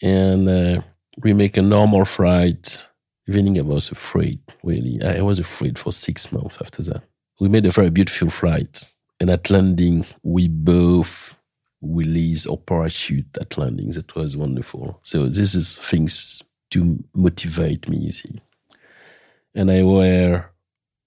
And 0.00 0.48
uh, 0.48 0.80
we 1.18 1.34
make 1.34 1.58
a 1.58 1.62
normal 1.62 2.06
flight. 2.06 2.86
Evening, 3.28 3.58
I 3.58 3.62
was 3.62 3.90
afraid, 3.90 4.40
really. 4.62 5.02
I 5.02 5.20
was 5.20 5.38
afraid 5.38 5.78
for 5.78 5.92
six 5.92 6.32
months 6.32 6.56
after 6.58 6.82
that. 6.84 7.02
We 7.38 7.50
made 7.50 7.66
a 7.66 7.70
very 7.70 7.90
beautiful 7.90 8.30
flight. 8.30 8.88
And 9.20 9.28
at 9.28 9.50
landing, 9.50 10.06
we 10.22 10.48
both 10.48 11.36
released 11.82 12.48
our 12.48 12.56
parachute 12.56 13.36
at 13.38 13.58
landing. 13.58 13.90
That 13.90 14.14
was 14.14 14.38
wonderful. 14.38 15.00
So 15.02 15.26
this 15.26 15.54
is 15.54 15.76
things 15.76 16.42
to 16.70 17.02
motivate 17.14 17.88
me, 17.88 17.98
you 17.98 18.12
see. 18.12 18.40
And 19.54 19.70
I 19.70 19.82
were 19.82 20.46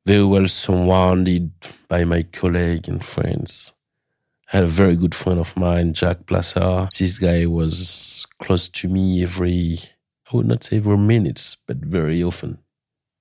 very 0.06 0.26
well 0.26 0.48
surrounded 0.48 1.52
by 1.88 2.04
my 2.04 2.24
colleagues 2.24 2.90
and 2.90 3.04
friends. 3.04 3.74
I 4.52 4.58
had 4.58 4.66
a 4.66 4.68
very 4.68 4.96
good 4.96 5.16
friend 5.16 5.40
of 5.40 5.56
mine, 5.56 5.94
Jack 5.94 6.26
Plassard. 6.26 6.96
This 6.98 7.18
guy 7.18 7.46
was 7.46 8.26
close 8.40 8.68
to 8.70 8.88
me 8.90 9.24
every, 9.24 9.80
I 10.32 10.36
would 10.36 10.48
not 10.48 10.64
say 10.64 10.78
every 10.78 10.98
minutes, 10.98 11.58
but 11.66 11.78
very 11.78 12.22
often 12.22 12.60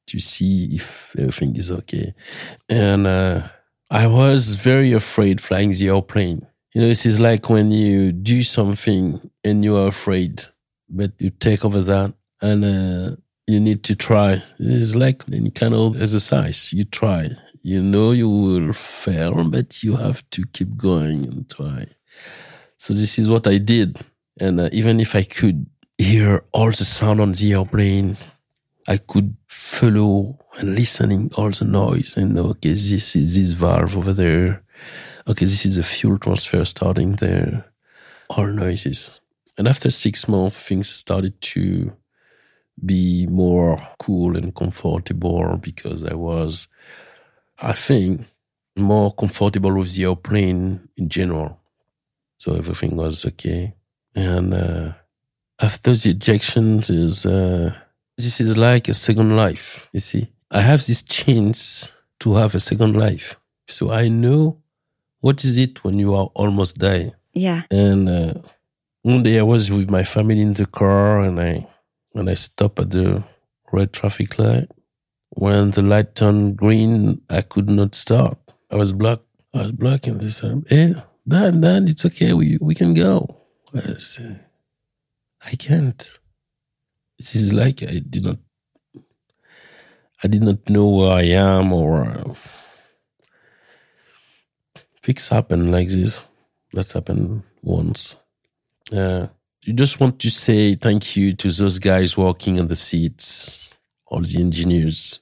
to 0.09 0.18
see 0.18 0.68
if 0.72 1.14
everything 1.16 1.57
is 1.57 1.70
okay. 1.70 2.14
And 2.68 3.07
uh, 3.07 3.48
I 3.90 4.09
was 4.09 4.55
very 4.55 4.92
afraid 4.92 5.40
flying 5.40 5.70
the 5.70 5.88
airplane. 5.88 6.46
You 6.74 6.81
know, 6.81 6.88
this 6.88 7.07
is 7.07 7.20
like 7.20 7.48
when 7.48 7.70
you 7.70 8.12
do 8.12 8.42
something 8.42 9.31
and 9.44 9.64
you 9.64 9.76
are 9.76 9.88
afraid, 9.88 10.42
but 10.88 11.12
you 11.18 11.31
take 11.31 11.64
over 11.64 11.83
that 11.83 12.14
and 12.42 12.64
uh, 12.64 13.16
you 13.46 13.61
need 13.61 13.85
to 13.85 13.94
try. 13.94 14.42
It's 14.59 14.94
like 14.94 15.22
any 15.33 15.50
kind 15.50 15.74
of 15.74 16.00
exercise. 16.00 16.72
You 16.72 16.85
try. 16.85 17.31
You 17.62 17.81
know 17.81 18.11
you 18.11 18.28
will 18.28 18.72
fail, 18.72 19.44
but 19.44 19.83
you 19.83 19.96
have 19.96 20.28
to 20.31 20.44
keep 20.52 20.76
going 20.76 21.24
and 21.24 21.48
try. 21.48 21.87
So 22.76 22.92
this 22.92 23.18
is 23.18 23.28
what 23.28 23.46
I 23.46 23.59
did. 23.59 24.00
And 24.40 24.61
uh, 24.61 24.68
even 24.72 24.98
if 24.98 25.14
I 25.14 25.22
could 25.22 25.66
hear 25.96 26.44
all 26.52 26.70
the 26.70 26.85
sound 26.85 27.20
on 27.20 27.33
the 27.33 27.52
airplane, 27.52 28.16
I 28.88 28.96
could 28.96 29.37
follow 29.46 30.38
and 30.59 30.74
listening 30.74 31.31
all 31.37 31.50
the 31.50 31.64
noise 31.64 32.16
and 32.16 32.37
okay, 32.38 32.70
this 32.70 33.14
is 33.14 33.37
this 33.37 33.52
valve 33.52 33.96
over 33.96 34.12
there. 34.12 34.64
Okay, 35.28 35.44
this 35.44 35.64
is 35.64 35.76
the 35.76 35.85
fuel 35.85 36.18
transfer 36.18 36.64
starting 36.64 37.12
there. 37.12 37.66
All 38.28 38.48
noises. 38.48 39.20
And 39.57 39.68
after 39.68 39.90
six 39.90 40.26
months, 40.26 40.61
things 40.61 40.88
started 40.88 41.40
to 41.42 41.92
be 42.85 43.26
more 43.26 43.78
cool 43.98 44.37
and 44.37 44.54
comfortable 44.54 45.56
because 45.61 46.04
I 46.04 46.14
was, 46.14 46.68
I 47.61 47.72
think, 47.72 48.26
more 48.76 49.12
comfortable 49.14 49.74
with 49.74 49.94
the 49.94 50.04
airplane 50.04 50.88
in 50.96 51.08
general. 51.08 51.61
So 52.38 52.54
everything 52.54 52.96
was 52.96 53.24
okay. 53.24 53.74
And 54.14 54.54
uh, 54.54 54.92
after 55.61 55.92
the 55.92 56.14
ejections 56.14 56.90
is, 56.90 57.26
uh, 57.26 57.74
this 58.16 58.40
is 58.40 58.56
like 58.56 58.88
a 58.88 58.94
second 58.94 59.37
life, 59.37 59.88
you 59.92 60.00
see. 60.00 60.30
I 60.50 60.61
have 60.61 60.85
this 60.87 61.02
chance 61.02 61.92
to 62.20 62.35
have 62.35 62.54
a 62.54 62.61
second 62.61 62.96
life. 62.96 63.37
So 63.68 63.90
I 63.90 64.08
know 64.08 64.58
what 65.20 65.44
is 65.44 65.56
it 65.56 65.82
when 65.85 65.98
you 65.98 66.14
are 66.14 66.30
almost 66.35 66.78
dying. 66.78 67.12
Yeah. 67.32 67.62
And 67.70 68.08
uh, 68.08 68.35
one 69.02 69.22
day 69.22 69.38
I 69.38 69.42
was 69.42 69.70
with 69.70 69.90
my 69.90 70.04
family 70.04 70.40
in 70.40 70.54
the 70.54 70.66
car 70.66 71.20
and 71.22 71.40
I 71.40 71.66
and 72.14 72.31
I 72.31 72.35
stopped 72.35 72.79
at 72.81 72.90
the 72.90 73.25
red 73.72 73.92
traffic 73.92 74.38
light. 74.38 74.68
When 75.31 75.70
the 75.70 75.83
light 75.83 76.14
turned 76.14 76.57
green, 76.57 77.22
I 77.31 77.42
could 77.42 77.70
not 77.70 77.94
stop. 77.94 78.51
I 78.70 78.77
was 78.77 78.92
blocked. 78.92 79.27
I 79.55 79.62
was 79.62 79.72
blocking. 79.72 80.18
They 80.18 80.29
said, 80.29 80.64
"Hey, 80.68 80.94
Dad, 81.27 81.61
Dad, 81.61 81.88
it's 81.88 82.05
okay. 82.05 82.33
We 82.33 82.59
we 82.61 82.75
can 82.75 82.94
go." 82.94 83.37
I 83.75 83.94
said, 83.98 84.44
"I 85.44 85.53
can't." 85.57 86.18
This 87.18 87.35
is 87.35 87.53
like 87.53 87.83
I 87.83 88.01
did 88.01 88.25
not. 88.25 88.38
I 90.22 90.29
did 90.29 90.42
not 90.42 90.68
know 90.68 90.88
where 90.88 91.12
I 91.12 91.22
am 91.22 91.72
or. 91.72 92.05
Uh, 92.05 92.35
things 95.03 95.29
happen 95.29 95.70
like 95.70 95.88
this. 95.88 96.27
That's 96.72 96.92
happened 96.92 97.42
once. 97.62 98.16
Yeah 98.90 99.29
you 99.64 99.72
just 99.72 100.01
want 100.01 100.18
to 100.20 100.31
say 100.31 100.75
thank 100.75 101.16
you 101.16 101.35
to 101.35 101.51
those 101.51 101.79
guys 101.79 102.16
working 102.16 102.59
on 102.59 102.66
the 102.66 102.77
seats, 102.77 103.79
all 104.07 104.20
the 104.20 104.40
engineers, 104.40 105.20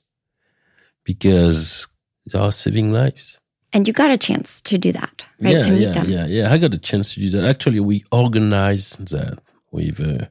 because 1.05 1.87
they 2.26 2.38
are 2.38 2.53
saving 2.53 2.92
lives. 2.92 3.40
And 3.72 3.87
you 3.87 3.94
got 3.94 4.11
a 4.11 4.18
chance 4.18 4.61
to 4.62 4.79
do 4.79 4.92
that, 4.92 5.24
right? 5.40 5.55
Yeah, 5.55 5.66
yeah, 5.66 5.92
them. 5.92 6.07
yeah, 6.09 6.26
yeah. 6.26 6.53
I 6.53 6.59
got 6.59 6.74
a 6.74 6.79
chance 6.79 7.14
to 7.14 7.20
do 7.20 7.31
that. 7.31 7.44
Actually, 7.44 7.81
we 7.81 8.03
organized 8.11 9.09
that 9.09 9.38
with 9.70 10.00
uh, 10.00 10.26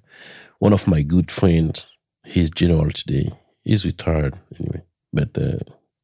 one 0.57 0.73
of 0.73 0.87
my 0.87 1.03
good 1.03 1.31
friends. 1.31 1.87
He's 2.25 2.49
general 2.49 2.91
today. 2.91 3.31
He's 3.63 3.85
retired 3.85 4.37
anyway. 4.59 4.83
But 5.13 5.37
uh, 5.37 5.59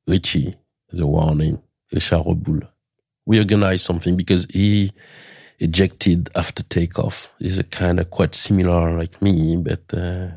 Richie, 0.08 0.56
the 0.90 1.06
warning, 1.06 1.62
Richard 1.92 2.24
Reboul. 2.26 2.68
We 3.26 3.40
organized 3.40 3.86
something 3.86 4.16
because 4.16 4.48
he 4.50 4.94
ejected 5.60 6.30
after 6.36 6.64
takeoff. 6.64 7.30
Is 7.40 7.60
a 7.60 7.64
kind 7.64 8.00
of 8.00 8.10
quite 8.10 8.36
similar 8.36 8.98
like 8.98 9.22
me, 9.22 9.58
but 9.58 9.94
uh, 9.94 10.30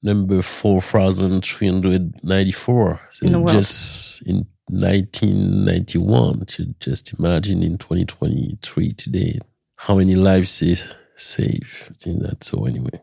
number 0.01 0.41
4,394. 0.41 3.01
So 3.09 3.25
In 3.25 3.31
the 3.33 3.39
world. 3.39 3.57
Just 3.57 4.21
in 4.23 4.47
1991, 4.67 6.45
to 6.45 6.73
just 6.79 7.13
imagine 7.19 7.61
in 7.63 7.77
2023 7.77 8.93
today, 8.93 9.39
how 9.75 9.95
many 9.95 10.15
lives 10.15 10.59
they 10.59 10.75
save. 11.19 11.89
I 11.89 11.93
think 11.93 12.21
that. 12.21 12.43
So 12.43 12.65
anyway, 12.65 13.01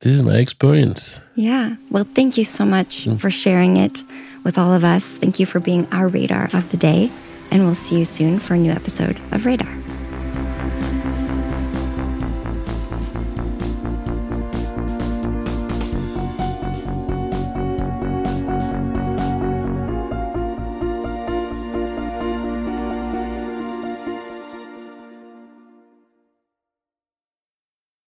this 0.00 0.12
is 0.12 0.22
my 0.22 0.36
experience. 0.36 1.20
Yeah. 1.34 1.76
Well, 1.90 2.04
thank 2.04 2.36
you 2.36 2.44
so 2.44 2.64
much 2.64 3.06
mm. 3.06 3.18
for 3.18 3.30
sharing 3.30 3.76
it 3.76 4.04
with 4.44 4.58
all 4.58 4.72
of 4.72 4.84
us. 4.84 5.16
Thank 5.16 5.40
you 5.40 5.46
for 5.46 5.60
being 5.60 5.86
our 5.92 6.08
radar 6.08 6.48
of 6.52 6.70
the 6.70 6.76
day. 6.76 7.10
And 7.50 7.64
we'll 7.64 7.74
see 7.74 7.98
you 7.98 8.04
soon 8.04 8.38
for 8.38 8.54
a 8.54 8.58
new 8.58 8.70
episode 8.70 9.18
of 9.32 9.46
Radar. 9.46 9.74